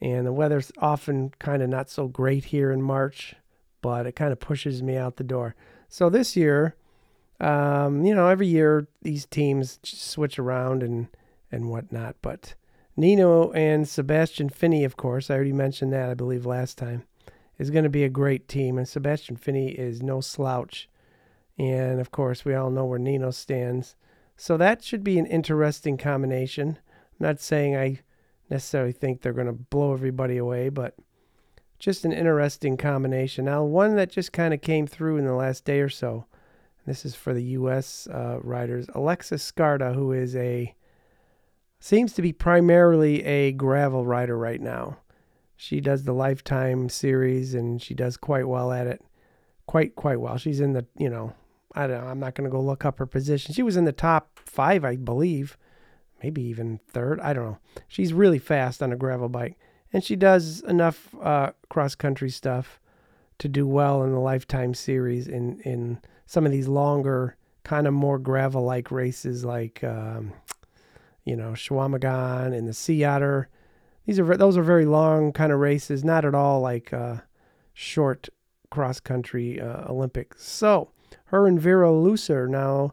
And 0.00 0.26
the 0.26 0.32
weather's 0.32 0.72
often 0.78 1.30
kind 1.38 1.62
of 1.62 1.68
not 1.68 1.90
so 1.90 2.08
great 2.08 2.46
here 2.46 2.72
in 2.72 2.80
March, 2.80 3.34
but 3.82 4.06
it 4.06 4.16
kind 4.16 4.32
of 4.32 4.40
pushes 4.40 4.82
me 4.82 4.96
out 4.96 5.16
the 5.16 5.24
door. 5.24 5.54
So 5.90 6.08
this 6.08 6.36
year, 6.36 6.76
um, 7.40 8.04
you 8.06 8.14
know, 8.14 8.28
every 8.28 8.46
year 8.46 8.86
these 9.02 9.26
teams 9.26 9.80
switch 9.82 10.38
around 10.38 10.82
and 10.84 11.08
and 11.50 11.68
whatnot. 11.68 12.14
But 12.22 12.54
Nino 12.96 13.50
and 13.52 13.88
Sebastian 13.88 14.50
Fini, 14.50 14.84
of 14.84 14.96
course, 14.96 15.30
I 15.30 15.34
already 15.34 15.52
mentioned 15.52 15.92
that 15.92 16.08
I 16.08 16.14
believe 16.14 16.46
last 16.46 16.78
time, 16.78 17.02
is 17.58 17.70
going 17.70 17.82
to 17.84 17.90
be 17.90 18.04
a 18.04 18.08
great 18.08 18.46
team. 18.46 18.78
And 18.78 18.88
Sebastian 18.88 19.36
Fini 19.36 19.70
is 19.72 20.00
no 20.00 20.20
slouch. 20.20 20.88
And 21.58 22.00
of 22.00 22.12
course, 22.12 22.44
we 22.44 22.54
all 22.54 22.70
know 22.70 22.86
where 22.86 22.98
Nino 22.98 23.32
stands. 23.32 23.96
So 24.36 24.56
that 24.56 24.84
should 24.84 25.02
be 25.02 25.18
an 25.18 25.26
interesting 25.26 25.98
combination. 25.98 26.78
I'm 26.78 27.26
not 27.26 27.40
saying 27.40 27.76
I 27.76 27.98
necessarily 28.48 28.92
think 28.92 29.20
they're 29.22 29.32
going 29.32 29.46
to 29.48 29.52
blow 29.52 29.92
everybody 29.92 30.36
away, 30.36 30.68
but 30.68 30.94
just 31.80 32.04
an 32.04 32.12
interesting 32.12 32.76
combination. 32.76 33.46
Now, 33.46 33.64
one 33.64 33.96
that 33.96 34.10
just 34.10 34.32
kind 34.32 34.54
of 34.54 34.60
came 34.60 34.86
through 34.86 35.16
in 35.16 35.24
the 35.24 35.34
last 35.34 35.64
day 35.64 35.80
or 35.80 35.88
so. 35.88 36.26
This 36.86 37.04
is 37.04 37.14
for 37.14 37.34
the 37.34 37.42
U.S. 37.42 38.06
Uh, 38.06 38.38
riders. 38.42 38.86
Alexis 38.94 39.50
Skarda, 39.50 39.94
who 39.94 40.12
is 40.12 40.36
a 40.36 40.74
seems 41.80 42.12
to 42.12 42.22
be 42.22 42.32
primarily 42.32 43.24
a 43.24 43.52
gravel 43.52 44.04
rider 44.04 44.36
right 44.36 44.60
now. 44.60 44.98
She 45.56 45.80
does 45.80 46.04
the 46.04 46.12
Lifetime 46.12 46.88
series 46.88 47.54
and 47.54 47.82
she 47.82 47.94
does 47.94 48.16
quite 48.16 48.46
well 48.46 48.72
at 48.72 48.86
it. 48.86 49.02
Quite 49.66 49.96
quite 49.96 50.20
well. 50.20 50.36
She's 50.36 50.60
in 50.60 50.74
the 50.74 50.86
you 50.98 51.08
know 51.08 51.34
I 51.74 51.86
don't 51.86 52.02
know. 52.02 52.10
I'm 52.10 52.20
not 52.20 52.34
going 52.34 52.48
to 52.48 52.52
go 52.52 52.60
look 52.60 52.84
up 52.84 52.98
her 52.98 53.06
position. 53.06 53.54
She 53.54 53.62
was 53.62 53.76
in 53.76 53.84
the 53.84 53.92
top 53.92 54.38
five, 54.38 54.84
I 54.84 54.96
believe, 54.96 55.56
maybe 56.22 56.42
even 56.42 56.80
third. 56.88 57.20
I 57.20 57.32
don't 57.32 57.44
know. 57.44 57.58
She's 57.86 58.12
really 58.12 58.38
fast 58.38 58.82
on 58.82 58.92
a 58.92 58.96
gravel 58.96 59.28
bike, 59.28 59.56
and 59.92 60.04
she 60.04 60.16
does 60.16 60.60
enough 60.62 61.14
uh, 61.22 61.52
cross 61.68 61.94
country 61.94 62.30
stuff 62.30 62.80
to 63.38 63.48
do 63.48 63.66
well 63.66 64.02
in 64.02 64.12
the 64.12 64.20
Lifetime 64.20 64.74
series 64.74 65.26
in 65.26 65.60
in 65.60 65.98
some 66.26 66.46
of 66.46 66.52
these 66.52 66.68
longer, 66.68 67.36
kind 67.64 67.86
of 67.88 67.94
more 67.94 68.18
gravel 68.18 68.62
like 68.62 68.90
races, 68.90 69.44
like 69.44 69.82
um, 69.82 70.32
you 71.24 71.34
know 71.34 71.52
Chequamegon 71.52 72.56
and 72.56 72.68
the 72.68 72.74
Sea 72.74 73.04
Otter. 73.04 73.48
These 74.06 74.18
are 74.20 74.36
those 74.36 74.56
are 74.56 74.62
very 74.62 74.86
long 74.86 75.32
kind 75.32 75.52
of 75.52 75.58
races, 75.58 76.04
not 76.04 76.24
at 76.24 76.34
all 76.34 76.60
like 76.60 76.92
uh, 76.92 77.16
short 77.72 78.28
cross 78.70 79.00
country 79.00 79.60
uh, 79.60 79.90
Olympics. 79.90 80.46
So 80.46 80.90
her 81.26 81.46
and 81.46 81.60
Vera 81.60 81.92
Looser 81.92 82.46
now. 82.46 82.92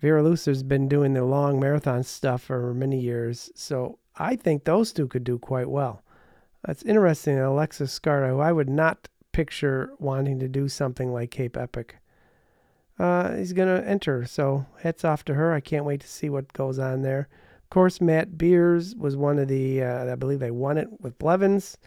Vera 0.00 0.22
Looser's 0.22 0.62
been 0.62 0.88
doing 0.88 1.12
the 1.12 1.22
long 1.24 1.60
marathon 1.60 2.02
stuff 2.02 2.44
for 2.44 2.72
many 2.72 2.98
years, 2.98 3.50
so 3.54 3.98
I 4.20 4.36
think 4.36 4.64
those 4.64 4.92
two 4.92 5.08
could 5.08 5.24
do 5.24 5.38
quite 5.38 5.70
well. 5.70 6.02
That's 6.66 6.82
interesting. 6.82 7.38
Alexis 7.38 7.98
Skarda, 7.98 8.28
who 8.28 8.40
I 8.40 8.52
would 8.52 8.68
not 8.68 9.08
picture 9.32 9.94
wanting 9.98 10.38
to 10.40 10.48
do 10.48 10.68
something 10.68 11.10
like 11.10 11.30
Cape 11.30 11.56
Epic, 11.56 11.96
uh, 12.98 13.28
going 13.30 13.82
to 13.82 13.82
enter. 13.88 14.26
So 14.26 14.66
hats 14.82 15.06
off 15.06 15.24
to 15.24 15.34
her. 15.34 15.54
I 15.54 15.60
can't 15.60 15.86
wait 15.86 16.02
to 16.02 16.06
see 16.06 16.28
what 16.28 16.52
goes 16.52 16.78
on 16.78 17.00
there. 17.00 17.28
Of 17.62 17.70
course, 17.70 18.00
Matt 18.00 18.36
Beers 18.36 18.94
was 18.94 19.16
one 19.16 19.38
of 19.38 19.48
the, 19.48 19.82
uh, 19.82 20.12
I 20.12 20.14
believe 20.16 20.40
they 20.40 20.50
won 20.50 20.76
it 20.76 20.88
with 21.00 21.18
Blevins. 21.18 21.78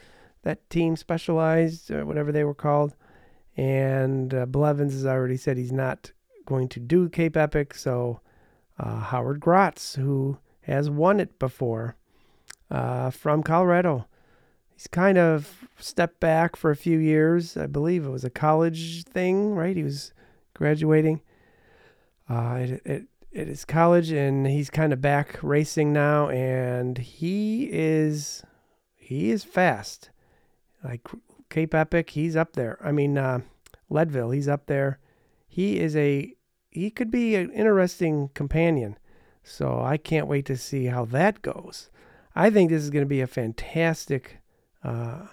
That 0.41 0.67
team 0.71 0.95
specialized, 0.95 1.91
or 1.91 2.03
whatever 2.03 2.31
they 2.31 2.43
were 2.43 2.55
called. 2.55 2.95
And 3.55 4.33
uh, 4.33 4.47
Blevins 4.47 4.93
has 4.93 5.05
already 5.05 5.37
said 5.37 5.57
he's 5.57 5.71
not 5.71 6.11
going 6.47 6.67
to 6.69 6.79
do 6.79 7.09
Cape 7.09 7.37
Epic. 7.37 7.75
So 7.75 8.21
uh, 8.79 8.99
Howard 9.01 9.39
Grotts, 9.39 9.95
who 9.95 10.39
has 10.61 10.89
won 10.89 11.19
it 11.19 11.37
before 11.37 11.95
uh, 12.73 13.11
from 13.11 13.43
Colorado, 13.43 14.07
he's 14.73 14.87
kind 14.87 15.17
of 15.17 15.67
stepped 15.77 16.19
back 16.19 16.55
for 16.55 16.71
a 16.71 16.75
few 16.75 16.97
years. 16.97 17.55
I 17.55 17.67
believe 17.67 18.03
it 18.03 18.09
was 18.09 18.25
a 18.25 18.29
college 18.29 19.03
thing, 19.03 19.53
right? 19.53 19.77
He 19.77 19.83
was 19.83 20.11
graduating 20.55 21.21
uh, 22.27 22.55
at, 22.55 22.87
at, 22.87 23.01
at 23.35 23.47
his 23.47 23.63
college, 23.63 24.11
and 24.11 24.47
he's 24.47 24.71
kind 24.71 24.91
of 24.91 25.01
back 25.01 25.37
racing 25.43 25.93
now, 25.93 26.29
and 26.29 26.97
he 26.97 27.69
is 27.71 28.43
he 28.95 29.29
is 29.29 29.43
fast. 29.43 30.09
Like 30.83 31.07
Cape 31.49 31.75
Epic, 31.75 32.09
he's 32.09 32.35
up 32.35 32.53
there. 32.53 32.79
I 32.83 32.91
mean, 32.91 33.17
uh, 33.17 33.41
Leadville, 33.89 34.31
he's 34.31 34.47
up 34.47 34.65
there. 34.65 34.99
He 35.47 35.79
is 35.79 35.95
a 35.95 36.33
he 36.71 36.89
could 36.89 37.11
be 37.11 37.35
an 37.35 37.51
interesting 37.51 38.31
companion. 38.33 38.97
So 39.43 39.81
I 39.81 39.97
can't 39.97 40.27
wait 40.27 40.45
to 40.47 40.57
see 40.57 40.85
how 40.85 41.05
that 41.05 41.41
goes. 41.41 41.89
I 42.35 42.49
think 42.49 42.69
this 42.69 42.83
is 42.83 42.89
going 42.89 43.05
to 43.05 43.09
be 43.09 43.21
a 43.21 43.27
fantastic 43.27 44.39
uh, 44.83 45.27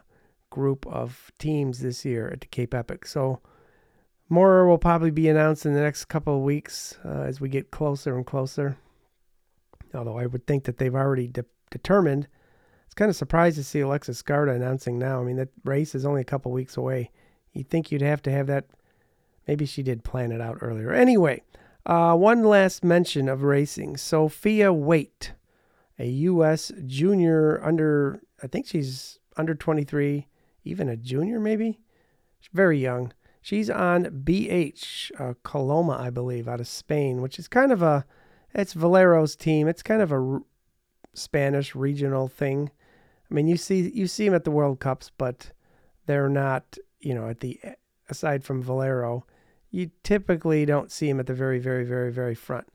group 0.50 0.86
of 0.86 1.30
teams 1.38 1.80
this 1.80 2.04
year 2.04 2.28
at 2.28 2.40
the 2.40 2.46
Cape 2.46 2.74
Epic. 2.74 3.06
So 3.06 3.40
more 4.28 4.66
will 4.66 4.78
probably 4.78 5.10
be 5.10 5.28
announced 5.28 5.66
in 5.66 5.74
the 5.74 5.80
next 5.80 6.06
couple 6.06 6.36
of 6.36 6.42
weeks 6.42 6.98
uh, 7.04 7.22
as 7.22 7.40
we 7.40 7.48
get 7.48 7.70
closer 7.70 8.16
and 8.16 8.26
closer. 8.26 8.76
Although 9.94 10.18
I 10.18 10.26
would 10.26 10.46
think 10.46 10.64
that 10.64 10.78
they've 10.78 10.94
already 10.94 11.26
de- 11.26 11.44
determined. 11.70 12.28
It's 12.86 12.94
kind 12.94 13.08
of 13.08 13.16
surprised 13.16 13.56
to 13.56 13.64
see 13.64 13.80
Alexis 13.80 14.22
Skarda 14.22 14.54
announcing 14.54 14.98
now. 14.98 15.20
I 15.20 15.24
mean, 15.24 15.36
that 15.36 15.48
race 15.64 15.94
is 15.94 16.04
only 16.04 16.20
a 16.20 16.24
couple 16.24 16.52
weeks 16.52 16.76
away. 16.76 17.10
You'd 17.52 17.68
think 17.68 17.90
you'd 17.90 18.02
have 18.02 18.22
to 18.22 18.30
have 18.30 18.46
that. 18.48 18.66
Maybe 19.48 19.66
she 19.66 19.82
did 19.82 20.04
plan 20.04 20.32
it 20.32 20.40
out 20.40 20.58
earlier. 20.60 20.92
Anyway, 20.92 21.42
uh, 21.86 22.14
one 22.14 22.44
last 22.44 22.84
mention 22.84 23.28
of 23.28 23.42
racing. 23.42 23.96
Sophia 23.96 24.72
Waite, 24.72 25.32
a 26.00 26.06
U.S. 26.06 26.72
junior 26.86 27.62
under, 27.62 28.22
I 28.42 28.46
think 28.46 28.66
she's 28.66 29.18
under 29.36 29.54
23, 29.54 30.26
even 30.64 30.88
a 30.88 30.96
junior 30.96 31.38
maybe. 31.38 31.78
She's 32.40 32.50
very 32.54 32.78
young. 32.78 33.12
She's 33.42 33.68
on 33.68 34.04
BH 34.04 35.12
uh, 35.20 35.34
Coloma, 35.44 35.98
I 36.00 36.08
believe, 36.08 36.48
out 36.48 36.60
of 36.60 36.66
Spain, 36.66 37.20
which 37.20 37.38
is 37.38 37.48
kind 37.48 37.70
of 37.70 37.82
a, 37.82 38.06
it's 38.54 38.72
Valero's 38.72 39.36
team. 39.36 39.68
It's 39.68 39.82
kind 39.82 40.00
of 40.00 40.10
a 40.10 40.20
r- 40.20 40.42
Spanish 41.12 41.74
regional 41.74 42.28
thing. 42.28 42.70
I 43.30 43.34
mean, 43.34 43.46
you 43.46 43.56
see 43.56 43.90
you 43.94 44.06
see 44.06 44.24
them 44.24 44.34
at 44.34 44.44
the 44.44 44.50
World 44.50 44.80
Cups, 44.80 45.10
but 45.16 45.52
they're 46.06 46.28
not, 46.28 46.76
you 46.98 47.14
know, 47.14 47.28
at 47.28 47.40
the 47.40 47.60
aside 48.08 48.42
from 48.42 48.62
Valero, 48.62 49.24
you 49.70 49.90
typically 50.02 50.64
don't 50.64 50.90
see 50.90 51.08
them 51.08 51.20
at 51.20 51.26
the 51.26 51.34
very, 51.34 51.58
very, 51.58 51.84
very, 51.84 52.10
very 52.10 52.34
front. 52.34 52.66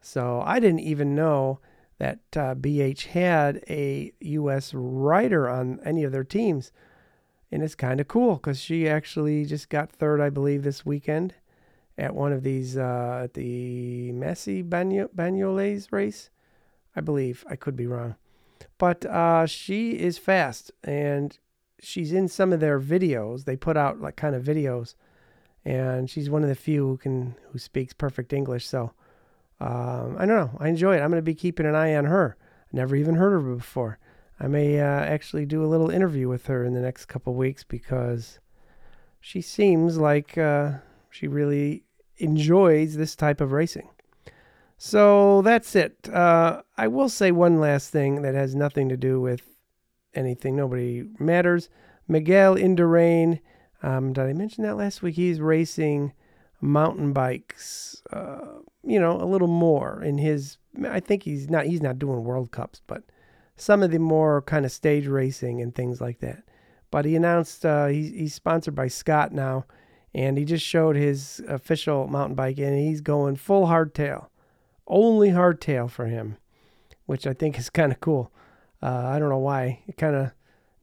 So 0.00 0.42
I 0.44 0.60
didn't 0.60 0.80
even 0.80 1.14
know 1.14 1.60
that 2.02 2.18
uh, 2.34 2.52
BH 2.56 3.06
had 3.06 3.62
a 3.70 4.12
U.S. 4.18 4.74
rider 4.74 5.48
on 5.48 5.78
any 5.84 6.02
of 6.02 6.10
their 6.10 6.24
teams. 6.24 6.72
And 7.52 7.62
it's 7.62 7.76
kind 7.76 8.00
of 8.00 8.08
cool 8.08 8.34
because 8.34 8.58
she 8.58 8.88
actually 8.88 9.44
just 9.44 9.68
got 9.68 9.92
third, 9.92 10.20
I 10.20 10.28
believe, 10.28 10.64
this 10.64 10.84
weekend 10.84 11.34
at 11.96 12.16
one 12.16 12.32
of 12.32 12.42
these, 12.42 12.76
uh, 12.76 13.20
at 13.22 13.34
the 13.34 14.10
Messi 14.14 14.68
Banyoles 14.68 15.92
race. 15.92 16.30
I 16.96 17.02
believe. 17.02 17.44
I 17.48 17.54
could 17.54 17.76
be 17.76 17.86
wrong. 17.86 18.16
But 18.78 19.06
uh, 19.06 19.46
she 19.46 19.92
is 19.92 20.18
fast 20.18 20.72
and 20.82 21.38
she's 21.80 22.12
in 22.12 22.26
some 22.26 22.52
of 22.52 22.58
their 22.58 22.80
videos. 22.80 23.44
They 23.44 23.56
put 23.56 23.76
out 23.76 24.00
like 24.00 24.16
kind 24.16 24.34
of 24.34 24.42
videos. 24.42 24.96
And 25.64 26.10
she's 26.10 26.28
one 26.28 26.42
of 26.42 26.48
the 26.48 26.56
few 26.56 26.84
who 26.84 26.96
can 26.96 27.36
who 27.52 27.60
speaks 27.60 27.92
perfect 27.92 28.32
English. 28.32 28.66
So 28.66 28.90
um, 29.60 30.16
I 30.18 30.26
don't 30.26 30.36
know. 30.36 30.56
I 30.58 30.68
enjoy 30.68 30.96
it. 30.96 31.00
I'm 31.00 31.10
going 31.10 31.18
to 31.18 31.22
be 31.22 31.34
keeping 31.34 31.66
an 31.66 31.74
eye 31.74 31.94
on 31.94 32.06
her. 32.06 32.36
Never 32.72 32.96
even 32.96 33.14
heard 33.14 33.34
of 33.34 33.44
her 33.44 33.54
before. 33.54 33.98
I 34.40 34.48
may 34.48 34.80
uh, 34.80 34.84
actually 34.84 35.46
do 35.46 35.64
a 35.64 35.68
little 35.68 35.90
interview 35.90 36.28
with 36.28 36.46
her 36.46 36.64
in 36.64 36.74
the 36.74 36.80
next 36.80 37.06
couple 37.06 37.34
weeks 37.34 37.62
because 37.62 38.40
she 39.20 39.40
seems 39.40 39.98
like 39.98 40.36
uh, 40.36 40.72
she 41.10 41.28
really 41.28 41.84
enjoys 42.16 42.96
this 42.96 43.14
type 43.14 43.40
of 43.40 43.52
racing. 43.52 43.88
So 44.78 45.42
that's 45.42 45.76
it. 45.76 46.08
Uh, 46.08 46.62
I 46.76 46.88
will 46.88 47.08
say 47.08 47.30
one 47.30 47.60
last 47.60 47.90
thing 47.90 48.22
that 48.22 48.34
has 48.34 48.56
nothing 48.56 48.88
to 48.88 48.96
do 48.96 49.20
with 49.20 49.42
anything. 50.12 50.56
Nobody 50.56 51.04
matters. 51.20 51.68
Miguel 52.08 52.56
Indurain. 52.56 53.38
Um, 53.80 54.12
did 54.12 54.24
I 54.24 54.32
mention 54.32 54.64
that 54.64 54.76
last 54.76 55.02
week? 55.02 55.14
He's 55.14 55.40
racing 55.40 56.12
mountain 56.62 57.12
bikes. 57.12 58.02
Uh, 58.10 58.60
you 58.82 58.98
know, 58.98 59.20
a 59.20 59.26
little 59.26 59.48
more 59.48 60.02
in 60.02 60.16
his. 60.16 60.56
I 60.88 61.00
think 61.00 61.24
he's 61.24 61.50
not. 61.50 61.66
He's 61.66 61.82
not 61.82 61.98
doing 61.98 62.24
World 62.24 62.50
Cups, 62.50 62.80
but 62.86 63.02
some 63.56 63.82
of 63.82 63.90
the 63.90 63.98
more 63.98 64.40
kind 64.42 64.64
of 64.64 64.72
stage 64.72 65.06
racing 65.06 65.60
and 65.60 65.74
things 65.74 66.00
like 66.00 66.20
that. 66.20 66.44
But 66.90 67.04
he 67.04 67.16
announced 67.16 67.66
uh, 67.66 67.86
he's, 67.86 68.10
he's 68.10 68.34
sponsored 68.34 68.74
by 68.74 68.88
Scott 68.88 69.32
now, 69.32 69.66
and 70.14 70.38
he 70.38 70.44
just 70.44 70.64
showed 70.64 70.96
his 70.96 71.42
official 71.48 72.06
mountain 72.06 72.34
bike, 72.34 72.58
and 72.58 72.78
he's 72.78 73.00
going 73.00 73.36
full 73.36 73.66
hardtail, 73.66 74.28
only 74.86 75.30
hardtail 75.30 75.90
for 75.90 76.06
him, 76.06 76.36
which 77.06 77.26
I 77.26 77.34
think 77.34 77.58
is 77.58 77.70
kind 77.70 77.92
of 77.92 78.00
cool. 78.00 78.32
Uh, 78.82 79.06
I 79.06 79.18
don't 79.18 79.28
know 79.28 79.38
why. 79.38 79.82
Kind 79.96 80.16
of 80.16 80.32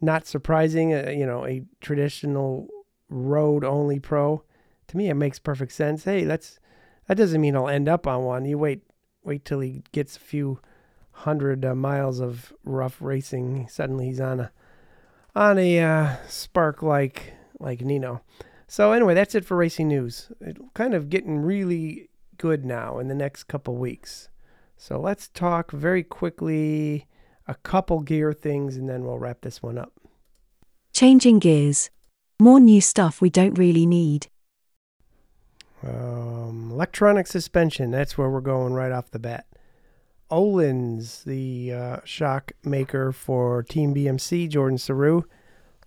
not 0.01 0.27
surprising. 0.27 0.93
Uh, 0.93 1.09
you 1.09 1.25
know, 1.25 1.45
a 1.45 1.63
traditional 1.81 2.67
road 3.09 3.63
only 3.63 3.99
pro 3.99 4.43
to 4.89 4.97
me, 4.97 5.09
it 5.09 5.15
makes 5.15 5.39
perfect 5.39 5.71
sense. 5.71 6.03
Hey, 6.03 6.25
let's. 6.25 6.59
That 7.07 7.17
doesn't 7.17 7.41
mean 7.41 7.55
I'll 7.55 7.67
end 7.67 7.89
up 7.89 8.05
on 8.05 8.23
one. 8.23 8.45
You 8.45 8.57
wait, 8.57 8.83
wait 9.23 9.43
till 9.43 9.61
he 9.61 9.81
gets 9.91 10.15
a 10.15 10.19
few 10.19 10.59
hundred 11.11 11.65
uh, 11.65 11.73
miles 11.73 12.19
of 12.19 12.53
rough 12.63 13.01
racing. 13.01 13.67
Suddenly, 13.69 14.07
he's 14.07 14.19
on 14.19 14.39
a 14.39 14.51
on 15.35 15.57
a 15.57 15.79
uh, 15.79 16.15
spark 16.27 16.83
like 16.83 17.33
like 17.59 17.81
Nino. 17.81 18.21
So 18.67 18.91
anyway, 18.91 19.15
that's 19.15 19.33
it 19.33 19.45
for 19.45 19.57
racing 19.57 19.87
news. 19.87 20.31
It 20.41 20.57
kind 20.75 20.93
of 20.93 21.09
getting 21.09 21.39
really 21.39 22.09
good 22.37 22.65
now 22.65 22.99
in 22.99 23.07
the 23.07 23.15
next 23.15 23.45
couple 23.45 23.75
weeks. 23.75 24.29
So 24.77 24.99
let's 24.99 25.27
talk 25.27 25.71
very 25.71 26.03
quickly 26.03 27.07
a 27.47 27.55
couple 27.55 27.99
gear 28.01 28.31
things 28.31 28.77
and 28.77 28.87
then 28.87 29.03
we'll 29.03 29.17
wrap 29.17 29.41
this 29.41 29.61
one 29.61 29.77
up. 29.77 29.93
Changing 30.93 31.39
gears. 31.39 31.89
More 32.39 32.59
new 32.59 32.79
stuff 32.79 33.21
we 33.21 33.29
don't 33.29 33.57
really 33.57 33.85
need. 33.85 34.27
Um, 35.85 36.71
electronic 36.71 37.27
suspension, 37.27 37.91
that's 37.91 38.17
where 38.17 38.29
we're 38.29 38.41
going 38.41 38.73
right 38.73 38.91
off 38.91 39.11
the 39.11 39.19
bat. 39.19 39.45
Öhlins, 40.29 41.23
the 41.23 41.73
uh, 41.73 41.97
shock 42.03 42.51
maker 42.63 43.11
for 43.11 43.63
Team 43.63 43.95
BMC, 43.95 44.49
Jordan 44.49 44.77
Sarrou, 44.77 45.23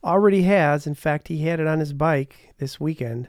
already 0.02 0.42
has, 0.42 0.86
in 0.86 0.94
fact, 0.94 1.28
he 1.28 1.42
had 1.42 1.60
it 1.60 1.66
on 1.66 1.78
his 1.78 1.92
bike 1.92 2.54
this 2.58 2.80
weekend, 2.80 3.28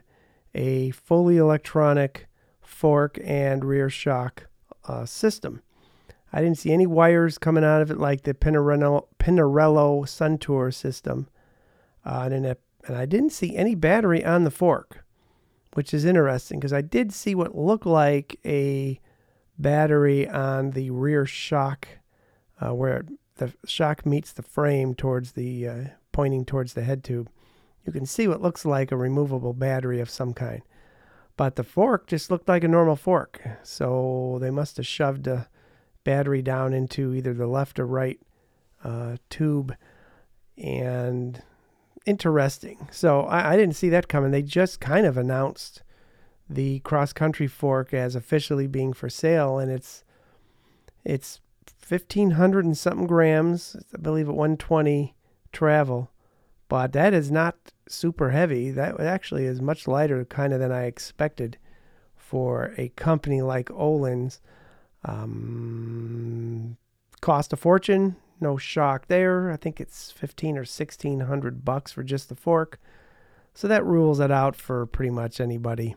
a 0.55 0.91
fully 0.91 1.37
electronic 1.37 2.27
fork 2.61 3.19
and 3.23 3.63
rear 3.63 3.89
shock 3.89 4.47
uh, 4.87 5.05
system. 5.05 5.61
I 6.31 6.41
didn't 6.41 6.57
see 6.57 6.71
any 6.71 6.87
wires 6.87 7.37
coming 7.37 7.63
out 7.63 7.81
of 7.83 7.91
it 7.91 7.99
like 7.99 8.23
the 8.23 8.33
Pinarello, 8.33 9.05
Pinarello 9.19 10.03
Suntour 10.07 10.73
system. 10.73 11.27
Uh, 12.03 12.29
and, 12.31 12.45
it, 12.45 12.59
and 12.87 12.97
I 12.97 13.05
didn't 13.05 13.29
see 13.29 13.55
any 13.55 13.75
battery 13.75 14.25
on 14.25 14.43
the 14.43 14.51
fork, 14.51 15.02
which 15.73 15.93
is 15.93 16.05
interesting 16.05 16.59
because 16.59 16.73
I 16.73 16.81
did 16.81 17.11
see 17.11 17.35
what 17.35 17.55
looked 17.55 17.85
like 17.85 18.39
a 18.45 18.99
battery 19.57 20.27
on 20.27 20.71
the 20.71 20.89
rear 20.91 21.25
shock 21.25 21.87
uh, 22.61 22.73
where 22.73 23.05
the 23.37 23.53
shock 23.65 24.05
meets 24.05 24.31
the 24.31 24.43
frame 24.43 24.93
towards 24.93 25.33
the 25.33 25.67
uh, 25.67 25.83
pointing 26.11 26.45
towards 26.45 26.73
the 26.73 26.83
head 26.83 27.03
tube. 27.03 27.29
You 27.85 27.91
can 27.91 28.05
see 28.05 28.27
what 28.27 28.41
looks 28.41 28.65
like 28.65 28.91
a 28.91 28.97
removable 28.97 29.53
battery 29.53 29.99
of 29.99 30.09
some 30.09 30.33
kind. 30.33 30.61
But 31.35 31.55
the 31.55 31.63
fork 31.63 32.07
just 32.07 32.29
looked 32.29 32.47
like 32.47 32.63
a 32.63 32.67
normal 32.67 32.95
fork. 32.95 33.41
So 33.63 34.37
they 34.39 34.51
must 34.51 34.77
have 34.77 34.87
shoved 34.87 35.27
a 35.27 35.49
battery 36.03 36.41
down 36.41 36.73
into 36.73 37.13
either 37.13 37.33
the 37.33 37.47
left 37.47 37.79
or 37.79 37.87
right 37.87 38.19
uh, 38.83 39.17
tube. 39.29 39.75
And 40.57 41.41
interesting. 42.05 42.87
So 42.91 43.21
I, 43.21 43.53
I 43.53 43.55
didn't 43.57 43.75
see 43.75 43.89
that 43.89 44.07
coming. 44.07 44.31
They 44.31 44.41
just 44.41 44.79
kind 44.79 45.05
of 45.05 45.17
announced 45.17 45.83
the 46.49 46.79
cross 46.79 47.13
country 47.13 47.47
fork 47.47 47.93
as 47.93 48.15
officially 48.15 48.67
being 48.67 48.93
for 48.93 49.09
sale, 49.09 49.59
and 49.59 49.71
it's 49.71 50.03
it's 51.03 51.39
fifteen 51.79 52.31
hundred 52.31 52.65
and 52.65 52.77
something 52.77 53.07
grams. 53.07 53.75
I 53.93 53.97
believe 53.97 54.29
at 54.29 54.35
one 54.35 54.57
twenty 54.57 55.15
travel, 55.51 56.11
but 56.67 56.91
that 56.93 57.13
is 57.13 57.31
not 57.31 57.55
super 57.87 58.31
heavy. 58.31 58.71
That 58.71 58.99
actually 58.99 59.45
is 59.45 59.61
much 59.61 59.87
lighter, 59.87 60.25
kind 60.25 60.53
of 60.53 60.59
than 60.59 60.71
I 60.71 60.85
expected 60.85 61.57
for 62.15 62.73
a 62.77 62.89
company 62.89 63.41
like 63.41 63.67
Öhlins. 63.69 64.39
Um, 65.05 66.77
cost 67.21 67.53
a 67.53 67.57
fortune. 67.57 68.15
No 68.39 68.57
shock 68.57 69.07
there. 69.07 69.51
I 69.51 69.57
think 69.57 69.79
it's 69.79 70.11
fifteen 70.11 70.57
or 70.57 70.65
sixteen 70.65 71.21
hundred 71.21 71.63
bucks 71.63 71.91
for 71.91 72.03
just 72.03 72.29
the 72.29 72.35
fork. 72.35 72.79
So 73.53 73.67
that 73.67 73.85
rules 73.85 74.19
it 74.19 74.31
out 74.31 74.55
for 74.55 74.85
pretty 74.85 75.11
much 75.11 75.39
anybody 75.39 75.95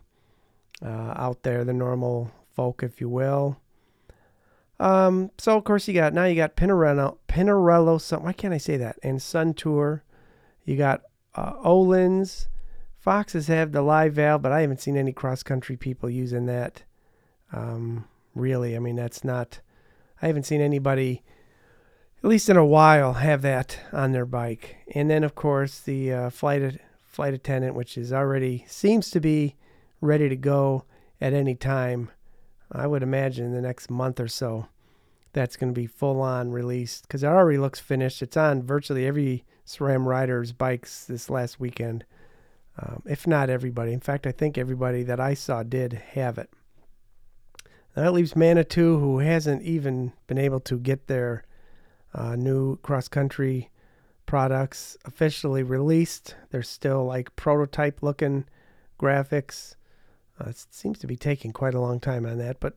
uh, 0.84 1.14
out 1.16 1.42
there, 1.42 1.64
the 1.64 1.72
normal 1.72 2.30
folk, 2.54 2.82
if 2.82 3.00
you 3.00 3.08
will. 3.08 3.60
Um, 4.78 5.30
so 5.38 5.56
of 5.56 5.64
course 5.64 5.88
you 5.88 5.94
got 5.94 6.12
now 6.12 6.26
you 6.26 6.36
got 6.36 6.54
Pinarello, 6.56 7.16
Pinarello, 7.28 7.98
some 8.00 8.24
why 8.24 8.34
can't 8.34 8.52
I 8.54 8.58
say 8.58 8.76
that? 8.76 8.98
And 9.02 9.18
Suntour. 9.18 10.02
You 10.64 10.76
got 10.76 11.02
uh, 11.34 11.54
Öhlins. 11.64 12.48
Foxes 12.98 13.46
have 13.46 13.72
the 13.72 13.82
live 13.82 14.14
valve, 14.14 14.42
but 14.42 14.52
I 14.52 14.60
haven't 14.60 14.80
seen 14.80 14.96
any 14.96 15.12
cross 15.12 15.42
country 15.42 15.76
people 15.76 16.10
using 16.10 16.46
that. 16.46 16.82
Um, 17.52 18.06
really, 18.34 18.76
I 18.76 18.80
mean 18.80 18.96
that's 18.96 19.24
not. 19.24 19.60
I 20.20 20.26
haven't 20.26 20.44
seen 20.44 20.60
anybody, 20.60 21.22
at 22.22 22.30
least 22.30 22.48
in 22.48 22.56
a 22.56 22.64
while, 22.64 23.14
have 23.14 23.42
that 23.42 23.78
on 23.92 24.12
their 24.12 24.26
bike. 24.26 24.76
And 24.94 25.10
then 25.10 25.24
of 25.24 25.34
course 25.34 25.80
the 25.80 26.12
uh, 26.12 26.30
flight 26.30 26.80
flight 27.04 27.34
attendant, 27.34 27.74
which 27.74 27.96
is 27.96 28.12
already 28.12 28.64
seems 28.68 29.10
to 29.10 29.20
be 29.20 29.56
ready 30.00 30.28
to 30.28 30.36
go 30.36 30.84
at 31.20 31.32
any 31.32 31.54
time. 31.54 32.10
I 32.70 32.86
would 32.86 33.02
imagine 33.02 33.46
in 33.46 33.52
the 33.52 33.62
next 33.62 33.90
month 33.90 34.20
or 34.20 34.28
so, 34.28 34.66
that's 35.32 35.56
going 35.56 35.72
to 35.72 35.78
be 35.78 35.86
full 35.86 36.20
on 36.20 36.50
released 36.50 37.02
because 37.02 37.22
it 37.22 37.28
already 37.28 37.58
looks 37.58 37.78
finished. 37.78 38.22
It's 38.22 38.36
on 38.36 38.62
virtually 38.62 39.06
every 39.06 39.44
SRAM 39.66 40.06
rider's 40.06 40.52
bikes 40.52 41.04
this 41.04 41.28
last 41.28 41.60
weekend, 41.60 42.04
um, 42.78 43.02
if 43.04 43.26
not 43.26 43.50
everybody. 43.50 43.92
In 43.92 44.00
fact, 44.00 44.26
I 44.26 44.32
think 44.32 44.56
everybody 44.56 45.02
that 45.02 45.20
I 45.20 45.34
saw 45.34 45.62
did 45.62 45.92
have 46.12 46.38
it. 46.38 46.50
That 47.94 48.12
leaves 48.12 48.36
Manitou, 48.36 48.98
who 48.98 49.18
hasn't 49.18 49.62
even 49.62 50.12
been 50.26 50.38
able 50.38 50.60
to 50.60 50.78
get 50.78 51.06
their 51.06 51.44
uh, 52.16 52.34
new 52.34 52.76
cross 52.78 53.08
country 53.08 53.70
products 54.24 54.96
officially 55.04 55.62
released. 55.62 56.34
They're 56.50 56.62
still 56.62 57.04
like 57.04 57.36
prototype 57.36 58.02
looking 58.02 58.46
graphics. 59.00 59.76
Uh, 60.40 60.50
it 60.50 60.66
seems 60.70 60.98
to 60.98 61.06
be 61.06 61.16
taking 61.16 61.52
quite 61.52 61.74
a 61.74 61.80
long 61.80 62.00
time 62.00 62.26
on 62.26 62.38
that, 62.38 62.58
but 62.58 62.76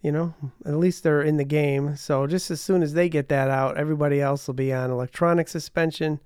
you 0.00 0.12
know, 0.12 0.34
at 0.66 0.76
least 0.76 1.02
they're 1.02 1.22
in 1.22 1.38
the 1.38 1.44
game. 1.44 1.96
So 1.96 2.26
just 2.26 2.50
as 2.50 2.60
soon 2.60 2.82
as 2.82 2.92
they 2.92 3.08
get 3.08 3.28
that 3.30 3.48
out, 3.48 3.78
everybody 3.78 4.20
else 4.20 4.46
will 4.46 4.54
be 4.54 4.72
on 4.72 4.90
electronic 4.90 5.48
suspension, 5.48 6.20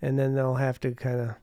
and 0.00 0.18
then 0.18 0.34
they'll 0.34 0.56
have 0.56 0.80
to 0.80 0.92
kind 0.92 1.20
of 1.20 1.34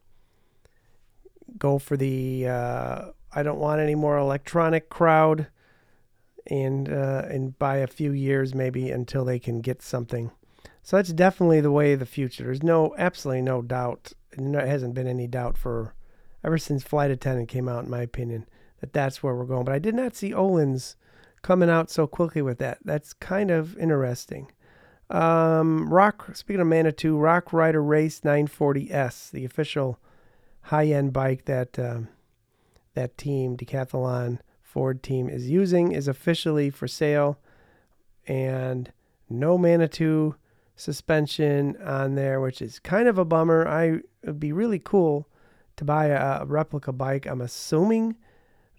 go 1.58 1.78
for 1.78 1.96
the 1.96 2.46
uh, 2.46 3.04
I 3.32 3.42
don't 3.42 3.58
want 3.58 3.80
any 3.80 3.94
more 3.94 4.18
electronic 4.18 4.88
crowd, 4.88 5.46
and 6.46 6.88
uh, 6.88 7.24
and 7.28 7.58
buy 7.58 7.76
a 7.76 7.86
few 7.86 8.12
years 8.12 8.54
maybe 8.54 8.90
until 8.90 9.24
they 9.24 9.38
can 9.38 9.60
get 9.60 9.82
something. 9.82 10.30
So 10.82 10.96
that's 10.96 11.12
definitely 11.12 11.60
the 11.60 11.72
way 11.72 11.92
of 11.92 12.00
the 12.00 12.06
future. 12.06 12.44
There's 12.44 12.62
no 12.62 12.94
absolutely 12.98 13.42
no 13.42 13.62
doubt. 13.62 14.12
There 14.36 14.66
hasn't 14.66 14.94
been 14.94 15.06
any 15.06 15.26
doubt 15.26 15.58
for 15.58 15.94
ever 16.42 16.58
since 16.58 16.82
Flight 16.82 17.10
Attendant 17.10 17.48
came 17.48 17.68
out, 17.68 17.84
in 17.84 17.90
my 17.90 18.02
opinion, 18.02 18.46
that 18.80 18.92
that's 18.92 19.22
where 19.22 19.34
we're 19.34 19.44
going. 19.44 19.64
But 19.64 19.74
I 19.74 19.78
did 19.78 19.94
not 19.94 20.16
see 20.16 20.30
Öhlins 20.30 20.94
coming 21.42 21.70
out 21.70 21.90
so 21.90 22.06
quickly 22.06 22.42
with 22.42 22.58
that. 22.58 22.78
That's 22.84 23.12
kind 23.12 23.50
of 23.50 23.76
interesting. 23.78 24.50
Um, 25.10 25.92
Rock, 25.92 26.30
speaking 26.34 26.60
of 26.60 26.68
Manitou, 26.68 27.18
Rock 27.18 27.52
Rider 27.52 27.82
Race 27.82 28.20
940S, 28.20 29.30
the 29.32 29.44
official 29.44 29.98
high-end 30.62 31.12
bike 31.12 31.46
that 31.46 31.78
um, 31.78 32.08
that 32.94 33.18
team, 33.18 33.56
Decathlon 33.56 34.38
Ford 34.70 35.02
team, 35.02 35.28
is 35.28 35.50
using, 35.50 35.90
is 35.90 36.06
officially 36.06 36.70
for 36.70 36.86
sale, 36.86 37.38
and 38.28 38.92
no 39.28 39.58
Manitou 39.58 40.36
suspension 40.76 41.76
on 41.84 42.14
there, 42.14 42.40
which 42.40 42.62
is 42.62 42.78
kind 42.78 43.08
of 43.08 43.18
a 43.18 43.24
bummer. 43.24 43.66
I 43.66 43.98
would 44.24 44.38
be 44.38 44.52
really 44.52 44.78
cool 44.78 45.28
to 45.74 45.84
buy 45.84 46.06
a, 46.06 46.42
a 46.42 46.46
replica 46.46 46.92
bike. 46.92 47.26
I'm 47.26 47.40
assuming 47.40 48.14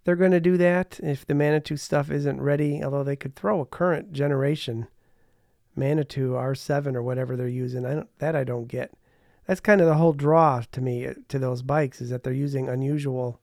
they're 0.05 0.15
going 0.15 0.31
to 0.31 0.39
do 0.39 0.55
that 0.55 0.97
if 1.03 1.25
the 1.25 1.35
Manitou 1.35 1.75
stuff 1.75 2.09
isn't 2.09 2.39
ready, 2.39 2.81
although 2.81 3.03
they 3.03 3.17
could 3.17 3.35
throw 3.35 3.59
a 3.59 3.65
current 3.65 4.13
generation 4.13 4.87
Manitou 5.75 6.31
R7 6.31 6.95
or 6.95 7.03
whatever 7.03 7.35
they're 7.35 7.49
using. 7.49 7.85
I 7.85 7.95
don't, 7.95 8.19
that 8.19 8.35
I 8.35 8.45
don't 8.45 8.69
get. 8.69 8.93
That's 9.45 9.59
kind 9.59 9.81
of 9.81 9.87
the 9.87 9.95
whole 9.95 10.13
draw 10.13 10.63
to 10.71 10.79
me 10.79 11.05
uh, 11.05 11.15
to 11.27 11.37
those 11.37 11.63
bikes 11.63 11.99
is 11.99 12.09
that 12.11 12.23
they're 12.23 12.31
using 12.31 12.69
unusual 12.69 13.40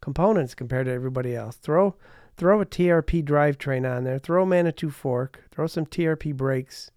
components 0.00 0.54
compared 0.54 0.86
to 0.86 0.92
everybody 0.92 1.34
else. 1.34 1.56
Throw 1.56 1.94
throw 2.36 2.60
a 2.60 2.66
TRP 2.66 3.24
drivetrain 3.24 3.90
on 3.90 4.04
there, 4.04 4.18
throw 4.18 4.44
a 4.44 4.46
Manitou 4.46 4.90
fork, 4.90 5.42
throw 5.50 5.66
some 5.66 5.84
TRP 5.84 6.34
brakes, 6.34 6.92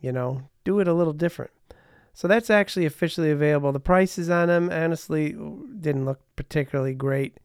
you 0.00 0.12
know, 0.12 0.48
do 0.62 0.78
it 0.78 0.86
a 0.86 0.94
little 0.94 1.12
different. 1.12 1.50
So 2.14 2.28
that's 2.28 2.50
actually 2.50 2.86
officially 2.86 3.30
available. 3.30 3.72
The 3.72 3.80
prices 3.80 4.30
on 4.30 4.48
them, 4.48 4.70
honestly, 4.70 5.30
didn't 5.32 6.04
look 6.04 6.20
particularly 6.36 6.94
great. 6.94 7.38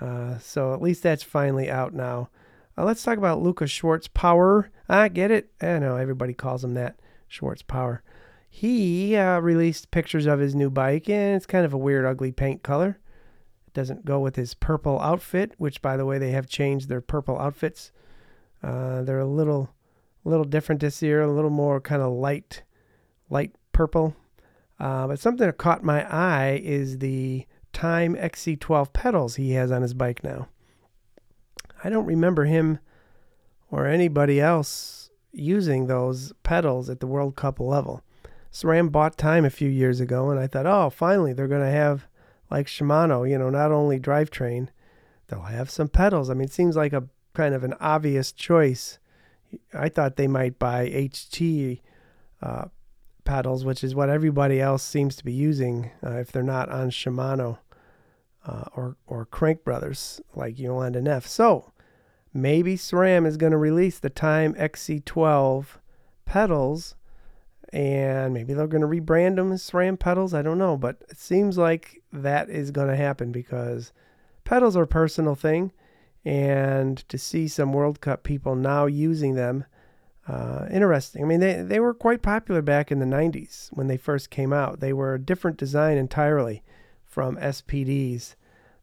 Uh, 0.00 0.38
so 0.38 0.74
at 0.74 0.82
least 0.82 1.02
that's 1.02 1.22
finally 1.22 1.70
out 1.70 1.94
now. 1.94 2.28
Uh, 2.76 2.84
let's 2.84 3.02
talk 3.02 3.18
about 3.18 3.42
Lucas 3.42 3.70
Schwartz 3.70 4.08
Power. 4.08 4.70
I 4.88 5.08
get 5.08 5.30
it. 5.30 5.50
I 5.60 5.78
know 5.78 5.96
everybody 5.96 6.34
calls 6.34 6.62
him 6.64 6.74
that, 6.74 6.96
Schwartz 7.28 7.62
Power. 7.62 8.02
He 8.48 9.16
uh, 9.16 9.40
released 9.40 9.90
pictures 9.90 10.26
of 10.26 10.40
his 10.40 10.54
new 10.54 10.70
bike, 10.70 11.08
and 11.08 11.36
it's 11.36 11.46
kind 11.46 11.64
of 11.64 11.72
a 11.72 11.78
weird, 11.78 12.04
ugly 12.06 12.32
paint 12.32 12.62
color. 12.62 12.98
Doesn't 13.76 14.06
go 14.06 14.18
with 14.18 14.36
his 14.36 14.54
purple 14.54 14.98
outfit, 15.02 15.52
which, 15.58 15.82
by 15.82 15.98
the 15.98 16.06
way, 16.06 16.16
they 16.16 16.30
have 16.30 16.48
changed 16.48 16.88
their 16.88 17.02
purple 17.02 17.38
outfits. 17.38 17.92
Uh, 18.62 19.02
they're 19.02 19.20
a 19.20 19.26
little, 19.26 19.68
little 20.24 20.46
different 20.46 20.80
this 20.80 21.02
year, 21.02 21.20
a 21.20 21.30
little 21.30 21.50
more 21.50 21.78
kind 21.78 22.00
of 22.00 22.10
light, 22.10 22.62
light 23.28 23.54
purple. 23.72 24.16
Uh, 24.80 25.06
but 25.06 25.18
something 25.18 25.46
that 25.46 25.58
caught 25.58 25.84
my 25.84 26.10
eye 26.10 26.58
is 26.64 27.00
the 27.00 27.44
Time 27.74 28.16
XC12 28.16 28.94
pedals 28.94 29.36
he 29.36 29.52
has 29.52 29.70
on 29.70 29.82
his 29.82 29.92
bike 29.92 30.24
now. 30.24 30.48
I 31.84 31.90
don't 31.90 32.06
remember 32.06 32.46
him 32.46 32.78
or 33.70 33.86
anybody 33.86 34.40
else 34.40 35.10
using 35.32 35.86
those 35.86 36.32
pedals 36.44 36.88
at 36.88 37.00
the 37.00 37.06
World 37.06 37.36
Cup 37.36 37.60
level. 37.60 38.02
SRAM 38.50 38.90
bought 38.90 39.18
Time 39.18 39.44
a 39.44 39.50
few 39.50 39.68
years 39.68 40.00
ago, 40.00 40.30
and 40.30 40.40
I 40.40 40.46
thought, 40.46 40.64
oh, 40.64 40.88
finally 40.88 41.34
they're 41.34 41.46
going 41.46 41.60
to 41.60 41.70
have, 41.70 42.06
like 42.50 42.66
Shimano, 42.66 43.28
you 43.28 43.38
know, 43.38 43.50
not 43.50 43.72
only 43.72 43.98
drivetrain, 43.98 44.68
they'll 45.28 45.42
have 45.42 45.70
some 45.70 45.88
pedals. 45.88 46.30
I 46.30 46.34
mean, 46.34 46.44
it 46.44 46.52
seems 46.52 46.76
like 46.76 46.92
a 46.92 47.04
kind 47.34 47.54
of 47.54 47.64
an 47.64 47.74
obvious 47.80 48.32
choice. 48.32 48.98
I 49.72 49.88
thought 49.88 50.16
they 50.16 50.28
might 50.28 50.58
buy 50.58 50.88
HT 50.88 51.80
uh, 52.42 52.66
pedals, 53.24 53.64
which 53.64 53.84
is 53.84 53.94
what 53.94 54.08
everybody 54.08 54.60
else 54.60 54.82
seems 54.82 55.16
to 55.16 55.24
be 55.24 55.32
using 55.32 55.90
uh, 56.04 56.12
if 56.12 56.32
they're 56.32 56.42
not 56.42 56.70
on 56.70 56.90
Shimano 56.90 57.58
uh, 58.46 58.64
or 58.74 58.96
or 59.06 59.26
Crank 59.26 59.64
Brothers 59.64 60.20
like 60.34 60.56
Jolanda 60.56 61.02
Neff. 61.02 61.26
So 61.26 61.72
maybe 62.32 62.76
SRAM 62.76 63.26
is 63.26 63.36
going 63.36 63.52
to 63.52 63.58
release 63.58 63.98
the 63.98 64.10
Time 64.10 64.54
XC12 64.54 65.66
pedals, 66.24 66.94
and 67.76 68.32
maybe 68.32 68.54
they're 68.54 68.66
going 68.66 68.80
to 68.80 68.88
rebrand 68.88 69.36
them 69.36 69.52
as 69.52 69.62
SRAM 69.62 69.98
pedals. 69.98 70.32
I 70.32 70.40
don't 70.40 70.56
know, 70.56 70.78
but 70.78 70.96
it 71.10 71.18
seems 71.18 71.58
like 71.58 72.02
that 72.10 72.48
is 72.48 72.70
going 72.70 72.88
to 72.88 72.96
happen 72.96 73.32
because 73.32 73.92
pedals 74.44 74.78
are 74.78 74.84
a 74.84 74.86
personal 74.86 75.34
thing, 75.34 75.72
and 76.24 77.06
to 77.10 77.18
see 77.18 77.46
some 77.46 77.74
World 77.74 78.00
Cup 78.00 78.22
people 78.22 78.54
now 78.54 78.86
using 78.86 79.34
them 79.34 79.66
uh, 80.26 80.64
interesting. 80.70 81.22
I 81.22 81.26
mean, 81.26 81.40
they, 81.40 81.60
they 81.60 81.78
were 81.78 81.92
quite 81.92 82.22
popular 82.22 82.62
back 82.62 82.90
in 82.90 82.98
the 82.98 83.04
90s 83.04 83.68
when 83.72 83.88
they 83.88 83.98
first 83.98 84.30
came 84.30 84.54
out. 84.54 84.80
They 84.80 84.94
were 84.94 85.12
a 85.12 85.20
different 85.20 85.58
design 85.58 85.98
entirely 85.98 86.62
from 87.04 87.36
SPDs. 87.36 88.36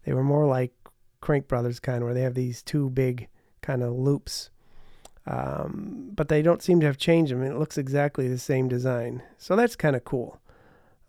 They 0.06 0.13
were 0.13 0.23
more 0.23 0.45
like 0.45 0.71
Crank 1.19 1.47
Brothers 1.47 1.79
kind, 1.79 2.03
where 2.03 2.13
they 2.13 2.21
have 2.21 2.36
these 2.36 2.62
two 2.62 2.91
big 2.91 3.27
kind 3.63 3.82
of 3.82 3.93
loops. 3.93 4.51
Um, 5.25 6.12
but 6.13 6.27
they 6.27 6.41
don't 6.41 6.62
seem 6.62 6.79
to 6.81 6.86
have 6.86 6.97
changed 6.97 7.31
them. 7.31 7.43
It 7.43 7.57
looks 7.57 7.77
exactly 7.77 8.27
the 8.27 8.38
same 8.38 8.67
design. 8.67 9.23
So 9.38 9.55
that's 9.55 9.75
kind 9.75 9.95
of 9.95 10.03
cool. 10.03 10.39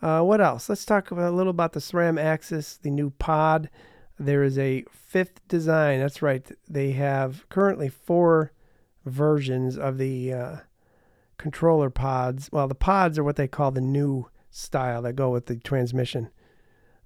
Uh, 0.00 0.22
what 0.22 0.40
else? 0.40 0.68
Let's 0.68 0.85
talk 0.85 1.11
a 1.11 1.14
little 1.14 1.50
about 1.50 1.72
the 1.72 1.81
SRAM 1.81 2.20
AXS, 2.20 2.81
the 2.83 2.90
new 2.90 3.11
pod. 3.11 3.70
There 4.18 4.42
is 4.42 4.59
a 4.59 4.85
fifth 4.90 5.46
design. 5.48 6.00
That's 6.00 6.22
right. 6.22 6.48
They 6.68 6.92
have 6.92 7.48
currently 7.48 7.88
four 7.88 8.53
versions 9.05 9.77
of 9.77 9.98
the 9.98 10.33
uh, 10.33 10.57
controller 11.38 11.90
pods. 11.90 12.50
Well, 12.53 12.68
the 12.68 12.74
pods 12.74 13.18
are 13.18 13.24
what 13.24 13.37
they 13.37 13.48
call 13.48 13.70
the 13.70 13.81
new 13.81 14.29
style 14.50 15.03
that 15.03 15.14
go 15.14 15.31
with 15.31 15.46
the 15.46 15.57
transmission. 15.57 16.31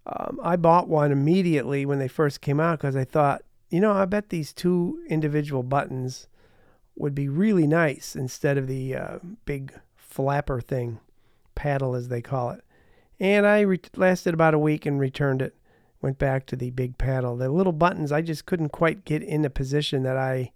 Um, 0.06 0.40
I 0.42 0.56
bought 0.56 0.88
one 0.88 1.12
immediately 1.12 1.86
when 1.86 1.98
they 1.98 2.08
first 2.08 2.40
came 2.40 2.60
out 2.60 2.78
because 2.78 2.96
I 2.96 3.04
thought, 3.04 3.42
you 3.70 3.80
know, 3.80 3.92
I 3.92 4.04
bet 4.04 4.30
these 4.30 4.52
two 4.52 5.02
individual 5.08 5.62
buttons 5.62 6.26
would 7.00 7.14
be 7.14 7.28
really 7.28 7.66
nice 7.66 8.16
instead 8.16 8.58
of 8.58 8.66
the 8.66 8.94
uh, 8.94 9.18
big 9.44 9.72
flapper 9.96 10.60
thing, 10.60 10.98
paddle 11.54 11.94
as 11.94 12.08
they 12.08 12.20
call 12.20 12.50
it. 12.50 12.62
And 13.20 13.46
I 13.46 13.60
re- 13.60 13.80
lasted 13.96 14.34
about 14.34 14.54
a 14.54 14.58
week 14.58 14.86
and 14.86 15.00
returned 15.00 15.42
it. 15.42 15.54
Went 16.00 16.18
back 16.18 16.46
to 16.46 16.56
the 16.56 16.70
big 16.70 16.96
paddle. 16.96 17.36
The 17.36 17.48
little 17.48 17.72
buttons 17.72 18.12
I 18.12 18.22
just 18.22 18.46
couldn't 18.46 18.68
quite 18.68 19.04
get 19.04 19.22
in 19.22 19.44
a 19.44 19.50
position 19.50 20.04
that 20.04 20.16
I 20.16 20.52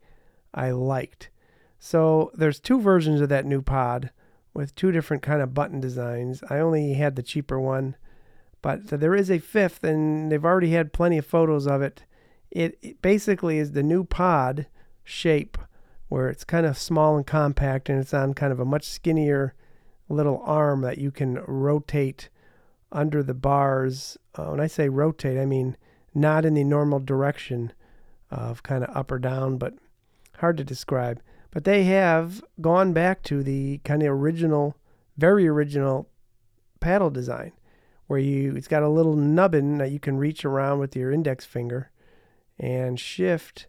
I 0.55 0.71
liked. 0.71 1.31
So 1.79 2.31
there's 2.35 2.61
two 2.61 2.81
versions 2.81 3.21
of 3.21 3.29
that 3.31 3.47
new 3.47 3.61
pod 3.61 4.11
with 4.55 4.75
two 4.77 4.93
different 4.93 5.23
kind 5.23 5.43
of 5.43 5.55
button 5.55 5.81
designs. 5.81 6.45
I 6.49 6.59
only 6.59 6.95
had 6.95 7.17
the 7.17 7.23
cheaper 7.23 7.59
one, 7.59 7.97
but 8.61 8.87
there 8.87 9.17
is 9.17 9.31
a 9.31 9.39
fifth, 9.39 9.83
and 9.83 10.31
they've 10.31 10.45
already 10.45 10.71
had 10.71 10.93
plenty 10.93 11.19
of 11.19 11.27
photos 11.27 11.67
of 11.67 11.83
it. 11.83 12.05
It, 12.51 12.79
it 12.83 13.03
basically 13.03 13.59
is 13.59 13.73
the 13.73 13.83
new 13.83 14.05
pod 14.05 14.67
shape, 15.03 15.59
where 16.13 16.29
it's 16.29 16.45
kind 16.45 16.67
of 16.67 16.77
small 16.77 17.17
and 17.17 17.27
compact, 17.27 17.89
and 17.89 17.99
it's 17.99 18.13
on 18.13 18.35
kind 18.35 18.53
of 18.53 18.61
a 18.61 18.67
much 18.67 18.85
skinnier 18.85 19.55
little 20.11 20.43
arm 20.45 20.83
that 20.83 20.99
you 20.99 21.11
can 21.11 21.43
rotate 21.47 22.29
under 22.93 23.23
the 23.23 23.33
bars. 23.33 24.19
Uh, 24.35 24.45
when 24.49 24.61
I 24.61 24.67
say 24.67 24.91
rotate, 24.91 25.39
I 25.39 25.47
mean 25.47 25.75
not 26.15 26.45
in 26.45 26.53
the 26.53 26.65
normal 26.65 27.01
direction 27.01 27.73
of 28.31 28.63
kind 28.63 28.85
of 28.85 28.95
up 28.95 29.11
or 29.11 29.19
down, 29.19 29.57
but 29.57 29.73
hard 30.37 30.59
to 30.59 30.65
describe. 30.65 31.23
But 31.51 31.65
they 31.65 31.85
have 31.85 32.45
gone 32.61 32.93
back 32.93 33.23
to 33.25 33.43
the 33.43 33.79
kind 33.79 34.03
of 34.03 34.11
original, 34.11 34.77
very 35.17 35.49
original 35.49 36.11
paddle 36.79 37.09
design, 37.09 37.53
where 38.07 38.19
you 38.19 38.55
it's 38.55 38.69
got 38.69 38.83
a 38.83 38.89
little 38.91 39.17
nubbin 39.17 39.79
that 39.79 39.93
you 39.93 39.99
can 39.99 40.19
reach 40.19 40.45
around 40.45 40.79
with 40.79 40.95
your 40.95 41.11
index 41.11 41.47
finger 41.47 41.91
and 42.59 43.01
shift 43.01 43.67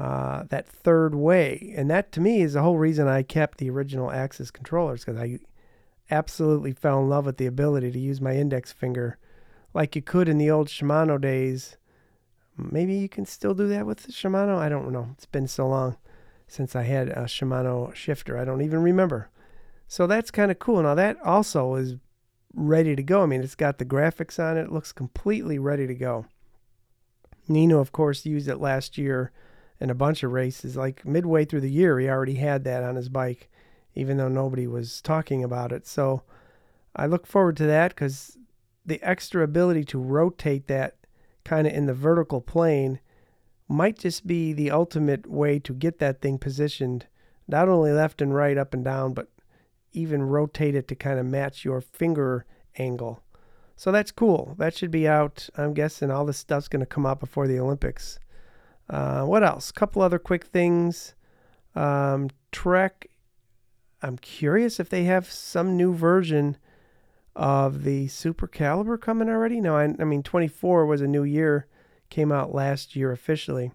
uh, 0.00 0.44
that 0.48 0.66
third 0.66 1.14
way. 1.14 1.74
And 1.76 1.90
that 1.90 2.10
to 2.12 2.20
me 2.22 2.40
is 2.40 2.54
the 2.54 2.62
whole 2.62 2.78
reason 2.78 3.06
I 3.06 3.22
kept 3.22 3.58
the 3.58 3.68
original 3.68 4.08
AXS 4.08 4.50
controllers 4.50 5.04
because 5.04 5.20
I 5.20 5.38
absolutely 6.10 6.72
fell 6.72 7.00
in 7.00 7.10
love 7.10 7.26
with 7.26 7.36
the 7.36 7.46
ability 7.46 7.92
to 7.92 7.98
use 7.98 8.18
my 8.18 8.34
index 8.34 8.72
finger 8.72 9.18
like 9.74 9.94
you 9.94 10.00
could 10.00 10.26
in 10.26 10.38
the 10.38 10.50
old 10.50 10.68
Shimano 10.68 11.20
days. 11.20 11.76
Maybe 12.56 12.94
you 12.94 13.10
can 13.10 13.26
still 13.26 13.52
do 13.52 13.68
that 13.68 13.84
with 13.84 13.98
the 13.98 14.12
Shimano. 14.12 14.56
I 14.56 14.70
don't 14.70 14.90
know. 14.90 15.10
It's 15.12 15.26
been 15.26 15.46
so 15.46 15.68
long 15.68 15.98
since 16.48 16.74
I 16.74 16.84
had 16.84 17.08
a 17.08 17.24
Shimano 17.24 17.94
shifter. 17.94 18.38
I 18.38 18.46
don't 18.46 18.62
even 18.62 18.82
remember. 18.82 19.28
So 19.86 20.06
that's 20.06 20.30
kind 20.30 20.50
of 20.50 20.58
cool. 20.58 20.82
Now 20.82 20.94
that 20.94 21.18
also 21.22 21.74
is 21.74 21.96
ready 22.54 22.96
to 22.96 23.02
go. 23.02 23.22
I 23.22 23.26
mean, 23.26 23.42
it's 23.42 23.54
got 23.54 23.76
the 23.76 23.84
graphics 23.84 24.42
on 24.42 24.56
it. 24.56 24.62
It 24.62 24.72
looks 24.72 24.92
completely 24.92 25.58
ready 25.58 25.86
to 25.86 25.94
go. 25.94 26.24
Nino, 27.48 27.80
of 27.80 27.92
course, 27.92 28.24
used 28.24 28.48
it 28.48 28.60
last 28.60 28.96
year 28.96 29.30
in 29.80 29.90
a 29.90 29.94
bunch 29.94 30.22
of 30.22 30.32
races. 30.32 30.76
Like 30.76 31.06
midway 31.06 31.44
through 31.44 31.62
the 31.62 31.70
year, 31.70 31.98
he 31.98 32.08
already 32.08 32.34
had 32.34 32.64
that 32.64 32.82
on 32.82 32.96
his 32.96 33.08
bike, 33.08 33.50
even 33.94 34.16
though 34.16 34.28
nobody 34.28 34.66
was 34.66 35.00
talking 35.00 35.42
about 35.42 35.72
it. 35.72 35.86
So 35.86 36.22
I 36.94 37.06
look 37.06 37.26
forward 37.26 37.56
to 37.58 37.66
that 37.66 37.90
because 37.90 38.36
the 38.84 39.02
extra 39.02 39.42
ability 39.42 39.84
to 39.84 39.98
rotate 39.98 40.66
that 40.66 40.96
kind 41.44 41.66
of 41.66 41.72
in 41.72 41.86
the 41.86 41.94
vertical 41.94 42.40
plane 42.40 43.00
might 43.68 43.98
just 43.98 44.26
be 44.26 44.52
the 44.52 44.70
ultimate 44.70 45.26
way 45.28 45.58
to 45.60 45.72
get 45.72 45.98
that 46.00 46.20
thing 46.20 46.38
positioned, 46.38 47.06
not 47.46 47.68
only 47.68 47.92
left 47.92 48.20
and 48.20 48.34
right, 48.34 48.58
up 48.58 48.74
and 48.74 48.84
down, 48.84 49.14
but 49.14 49.28
even 49.92 50.22
rotate 50.22 50.74
it 50.74 50.88
to 50.88 50.94
kind 50.94 51.18
of 51.18 51.26
match 51.26 51.64
your 51.64 51.80
finger 51.80 52.44
angle. 52.78 53.22
So 53.76 53.90
that's 53.90 54.12
cool. 54.12 54.54
That 54.58 54.76
should 54.76 54.90
be 54.90 55.08
out. 55.08 55.48
I'm 55.56 55.72
guessing 55.72 56.10
all 56.10 56.26
this 56.26 56.36
stuff's 56.36 56.68
going 56.68 56.80
to 56.80 56.86
come 56.86 57.06
out 57.06 57.20
before 57.20 57.46
the 57.46 57.58
Olympics. 57.58 58.18
Uh, 58.90 59.22
what 59.22 59.44
else? 59.44 59.70
A 59.70 59.72
couple 59.72 60.02
other 60.02 60.18
quick 60.18 60.44
things. 60.44 61.14
Um, 61.74 62.28
Trek. 62.52 63.06
I'm 64.02 64.18
curious 64.18 64.80
if 64.80 64.88
they 64.88 65.04
have 65.04 65.30
some 65.30 65.76
new 65.76 65.94
version 65.94 66.56
of 67.36 67.84
the 67.84 68.06
Supercaliber 68.06 69.00
coming 69.00 69.28
already. 69.28 69.60
No, 69.60 69.76
I, 69.76 69.94
I 69.98 70.04
mean 70.04 70.22
24 70.22 70.86
was 70.86 71.00
a 71.00 71.06
new 71.06 71.22
year 71.22 71.66
came 72.08 72.32
out 72.32 72.52
last 72.52 72.96
year 72.96 73.12
officially. 73.12 73.70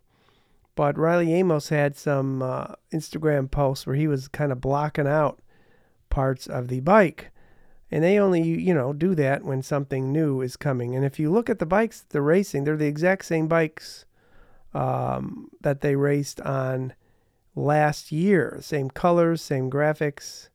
But 0.76 0.98
Riley 0.98 1.34
Amos 1.34 1.70
had 1.70 1.96
some 1.96 2.42
uh, 2.42 2.74
Instagram 2.94 3.50
posts 3.50 3.88
where 3.88 3.96
he 3.96 4.08
was 4.08 4.28
kind 4.28 4.52
of 4.52 4.60
blocking 4.60 5.08
out 5.08 5.40
parts 6.10 6.48
of 6.48 6.68
the 6.68 6.82
bike. 6.82 7.32
And 7.90 8.04
they 8.04 8.20
only, 8.20 8.42
you 8.42 8.74
know, 8.74 8.92
do 8.92 9.16
that 9.16 9.44
when 9.44 9.62
something 9.62 10.12
new 10.12 10.42
is 10.42 10.58
coming. 10.58 10.96
And 10.96 11.06
if 11.06 11.18
you 11.18 11.32
look 11.32 11.50
at 11.50 11.60
the 11.60 11.66
bikes 11.66 12.04
they're 12.10 12.22
racing, 12.22 12.66
they're 12.66 12.76
the 12.76 12.88
exact 12.88 13.26
same 13.26 13.48
bikes 13.48 14.06
um, 14.76 15.50
that 15.62 15.82
they 15.82 15.96
raced 15.96 16.42
on 16.42 16.94
last 17.56 18.12
year. 18.12 18.58
Same 18.62 18.90
colors, 18.90 19.42
same 19.42 19.72
graphics. 19.72 20.50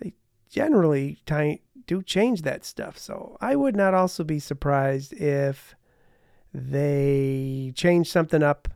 They 0.00 0.14
generally 0.50 1.18
t- 1.24 1.62
do 1.86 2.02
change 2.02 2.42
that 2.42 2.64
stuff. 2.64 2.98
So 2.98 3.38
I 3.40 3.54
would 3.54 3.76
not 3.76 3.94
also 3.94 4.24
be 4.24 4.40
surprised 4.40 5.12
if 5.14 5.76
they 6.52 7.72
change 7.74 8.10
something 8.10 8.42
up 8.42 8.68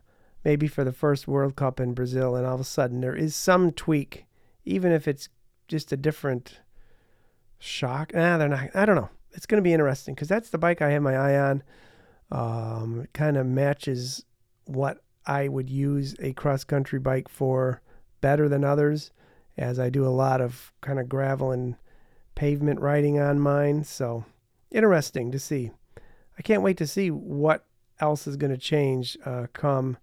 maybe 0.43 0.67
for 0.67 0.83
the 0.83 0.93
first 0.93 1.27
World 1.27 1.55
Cup 1.55 1.79
in 1.79 1.93
Brazil, 1.93 2.35
and 2.35 2.47
all 2.47 2.55
of 2.55 2.61
a 2.61 2.63
sudden 2.63 3.01
there 3.01 3.15
is 3.15 3.35
some 3.35 3.71
tweak, 3.71 4.25
even 4.65 4.91
if 4.91 5.07
it's 5.07 5.29
just 5.67 5.91
a 5.91 5.97
different 5.97 6.61
shock. 7.59 8.11
Ah, 8.15 8.37
they're 8.37 8.47
not. 8.47 8.69
I 8.73 8.85
don't 8.85 8.95
know. 8.95 9.09
It's 9.33 9.45
going 9.45 9.61
to 9.61 9.67
be 9.67 9.73
interesting 9.73 10.15
because 10.15 10.27
that's 10.29 10.49
the 10.49 10.57
bike 10.57 10.81
I 10.81 10.91
have 10.91 11.03
my 11.03 11.15
eye 11.15 11.39
on. 11.39 11.63
Um, 12.31 13.01
it 13.01 13.13
kind 13.13 13.37
of 13.37 13.45
matches 13.45 14.25
what 14.71 15.01
I 15.25 15.47
would 15.47 15.69
use 15.69 16.15
a 16.19 16.33
cross 16.33 16.63
country 16.63 16.99
bike 16.99 17.29
for 17.29 17.81
better 18.21 18.49
than 18.49 18.63
others, 18.63 19.11
as 19.57 19.79
I 19.79 19.89
do 19.89 20.05
a 20.05 20.09
lot 20.09 20.41
of 20.41 20.73
kind 20.81 20.99
of 20.99 21.09
gravel 21.09 21.51
and 21.51 21.75
pavement 22.35 22.79
riding 22.79 23.19
on 23.19 23.39
mine. 23.39 23.83
So 23.83 24.25
interesting 24.71 25.31
to 25.31 25.39
see. 25.39 25.71
I 26.37 26.41
can't 26.41 26.63
wait 26.63 26.77
to 26.77 26.87
see 26.87 27.11
what 27.11 27.65
else 27.99 28.25
is 28.25 28.37
going 28.37 28.51
to 28.51 28.57
change 28.57 29.17
uh, 29.25 29.47
come 29.53 29.97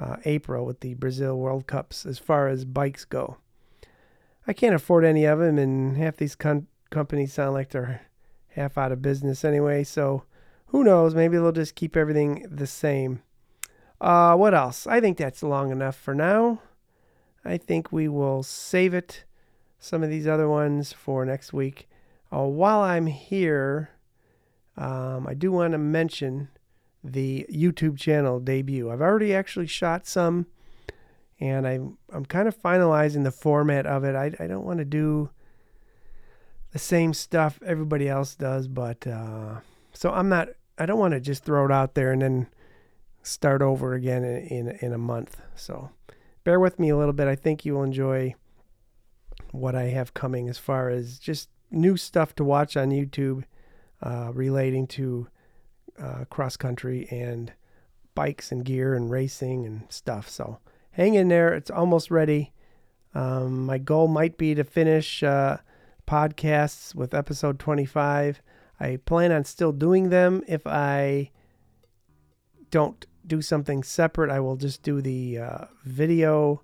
uh, 0.00 0.16
April 0.24 0.64
with 0.64 0.80
the 0.80 0.94
Brazil 0.94 1.36
World 1.36 1.66
Cups 1.66 2.06
as 2.06 2.18
far 2.18 2.48
as 2.48 2.64
bikes 2.64 3.04
go. 3.04 3.36
I 4.46 4.52
can't 4.52 4.74
afford 4.74 5.04
any 5.04 5.24
of 5.24 5.38
them, 5.38 5.58
and 5.58 5.96
half 5.96 6.16
these 6.16 6.34
com- 6.34 6.68
companies 6.90 7.32
sound 7.32 7.54
like 7.54 7.70
they're 7.70 8.02
half 8.50 8.76
out 8.78 8.92
of 8.92 9.02
business 9.02 9.44
anyway. 9.44 9.84
So 9.84 10.24
who 10.66 10.84
knows? 10.84 11.14
Maybe 11.14 11.36
they'll 11.36 11.52
just 11.52 11.74
keep 11.74 11.96
everything 11.96 12.46
the 12.50 12.66
same. 12.66 13.22
Uh, 14.04 14.36
what 14.36 14.52
else? 14.52 14.86
I 14.86 15.00
think 15.00 15.16
that's 15.16 15.42
long 15.42 15.72
enough 15.72 15.96
for 15.96 16.14
now. 16.14 16.60
I 17.42 17.56
think 17.56 17.90
we 17.90 18.06
will 18.06 18.42
save 18.42 18.92
it, 18.92 19.24
some 19.78 20.02
of 20.02 20.10
these 20.10 20.26
other 20.26 20.46
ones, 20.46 20.92
for 20.92 21.24
next 21.24 21.54
week. 21.54 21.88
Uh, 22.30 22.42
while 22.42 22.80
I'm 22.80 23.06
here, 23.06 23.88
um, 24.76 25.26
I 25.26 25.32
do 25.32 25.50
want 25.50 25.72
to 25.72 25.78
mention 25.78 26.50
the 27.02 27.46
YouTube 27.50 27.96
channel 27.96 28.40
debut. 28.40 28.90
I've 28.90 29.00
already 29.00 29.34
actually 29.34 29.68
shot 29.68 30.06
some, 30.06 30.48
and 31.40 31.66
I'm 31.66 31.96
I'm 32.12 32.26
kind 32.26 32.46
of 32.46 32.60
finalizing 32.60 33.24
the 33.24 33.30
format 33.30 33.86
of 33.86 34.04
it. 34.04 34.14
I 34.14 34.32
I 34.38 34.46
don't 34.46 34.66
want 34.66 34.80
to 34.80 34.84
do 34.84 35.30
the 36.72 36.78
same 36.78 37.14
stuff 37.14 37.58
everybody 37.64 38.06
else 38.06 38.34
does, 38.34 38.68
but 38.68 39.06
uh, 39.06 39.60
so 39.94 40.10
I'm 40.10 40.28
not. 40.28 40.48
I 40.76 40.84
don't 40.84 40.98
want 40.98 41.14
to 41.14 41.20
just 41.20 41.46
throw 41.46 41.64
it 41.64 41.72
out 41.72 41.94
there 41.94 42.12
and 42.12 42.20
then 42.20 42.46
start 43.24 43.62
over 43.62 43.94
again 43.94 44.22
in, 44.22 44.46
in 44.46 44.68
in 44.80 44.92
a 44.92 44.98
month. 44.98 45.40
So 45.56 45.90
bear 46.44 46.60
with 46.60 46.78
me 46.78 46.90
a 46.90 46.96
little 46.96 47.12
bit. 47.12 47.26
I 47.26 47.34
think 47.34 47.64
you 47.64 47.74
will 47.74 47.82
enjoy 47.82 48.34
what 49.50 49.74
I 49.74 49.84
have 49.84 50.14
coming 50.14 50.48
as 50.48 50.58
far 50.58 50.90
as 50.90 51.18
just 51.18 51.48
new 51.70 51.96
stuff 51.96 52.34
to 52.36 52.44
watch 52.44 52.76
on 52.76 52.90
YouTube 52.90 53.44
uh, 54.02 54.30
relating 54.32 54.86
to 54.88 55.28
uh, 55.98 56.24
cross 56.28 56.56
country 56.56 57.08
and 57.10 57.52
bikes 58.14 58.52
and 58.52 58.64
gear 58.64 58.94
and 58.94 59.10
racing 59.10 59.64
and 59.64 59.82
stuff. 59.88 60.28
So 60.28 60.58
hang 60.92 61.14
in 61.14 61.28
there. 61.28 61.52
It's 61.54 61.70
almost 61.70 62.10
ready. 62.10 62.52
Um, 63.14 63.66
my 63.66 63.78
goal 63.78 64.08
might 64.08 64.36
be 64.36 64.54
to 64.54 64.64
finish 64.64 65.22
uh, 65.22 65.58
podcasts 66.06 66.94
with 66.94 67.14
episode 67.14 67.58
25. 67.58 68.42
I 68.80 68.98
plan 69.04 69.32
on 69.32 69.44
still 69.44 69.72
doing 69.72 70.10
them. 70.10 70.42
If 70.48 70.66
I 70.66 71.30
don't 72.70 73.06
do 73.26 73.42
something 73.42 73.82
separate, 73.82 74.30
I 74.30 74.40
will 74.40 74.56
just 74.56 74.82
do 74.82 75.00
the 75.00 75.38
uh, 75.38 75.64
video, 75.84 76.62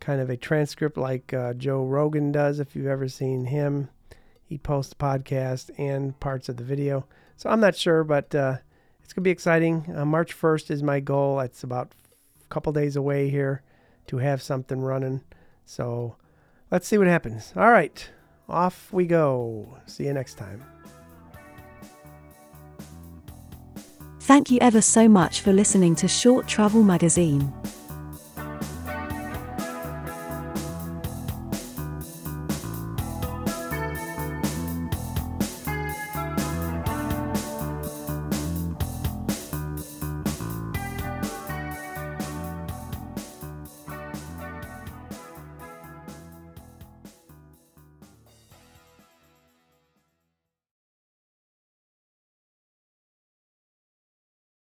kind 0.00 0.20
of 0.20 0.30
a 0.30 0.36
transcript 0.36 0.96
like 0.96 1.32
uh, 1.32 1.54
Joe 1.54 1.84
Rogan 1.84 2.32
does. 2.32 2.60
If 2.60 2.76
you've 2.76 2.86
ever 2.86 3.08
seen 3.08 3.46
him, 3.46 3.88
he 4.44 4.58
posts 4.58 4.94
the 4.94 5.04
podcast 5.04 5.70
and 5.78 6.18
parts 6.20 6.48
of 6.48 6.56
the 6.56 6.64
video. 6.64 7.06
So 7.36 7.50
I'm 7.50 7.60
not 7.60 7.76
sure, 7.76 8.04
but 8.04 8.34
uh, 8.34 8.56
it's 9.02 9.12
going 9.12 9.22
to 9.22 9.28
be 9.28 9.30
exciting. 9.30 9.92
Uh, 9.94 10.04
March 10.04 10.38
1st 10.38 10.70
is 10.70 10.82
my 10.82 11.00
goal. 11.00 11.40
It's 11.40 11.64
about 11.64 11.92
a 12.44 12.48
couple 12.48 12.72
days 12.72 12.96
away 12.96 13.28
here 13.28 13.62
to 14.06 14.18
have 14.18 14.40
something 14.40 14.80
running. 14.80 15.22
So 15.64 16.16
let's 16.70 16.86
see 16.86 16.98
what 16.98 17.08
happens. 17.08 17.52
All 17.56 17.70
right, 17.70 18.08
off 18.48 18.92
we 18.92 19.06
go. 19.06 19.78
See 19.86 20.04
you 20.04 20.12
next 20.12 20.34
time. 20.34 20.75
Thank 24.26 24.50
you 24.50 24.58
ever 24.60 24.80
so 24.80 25.08
much 25.08 25.42
for 25.42 25.52
listening 25.52 25.94
to 25.94 26.08
Short 26.08 26.48
Travel 26.48 26.82
Magazine. 26.82 27.52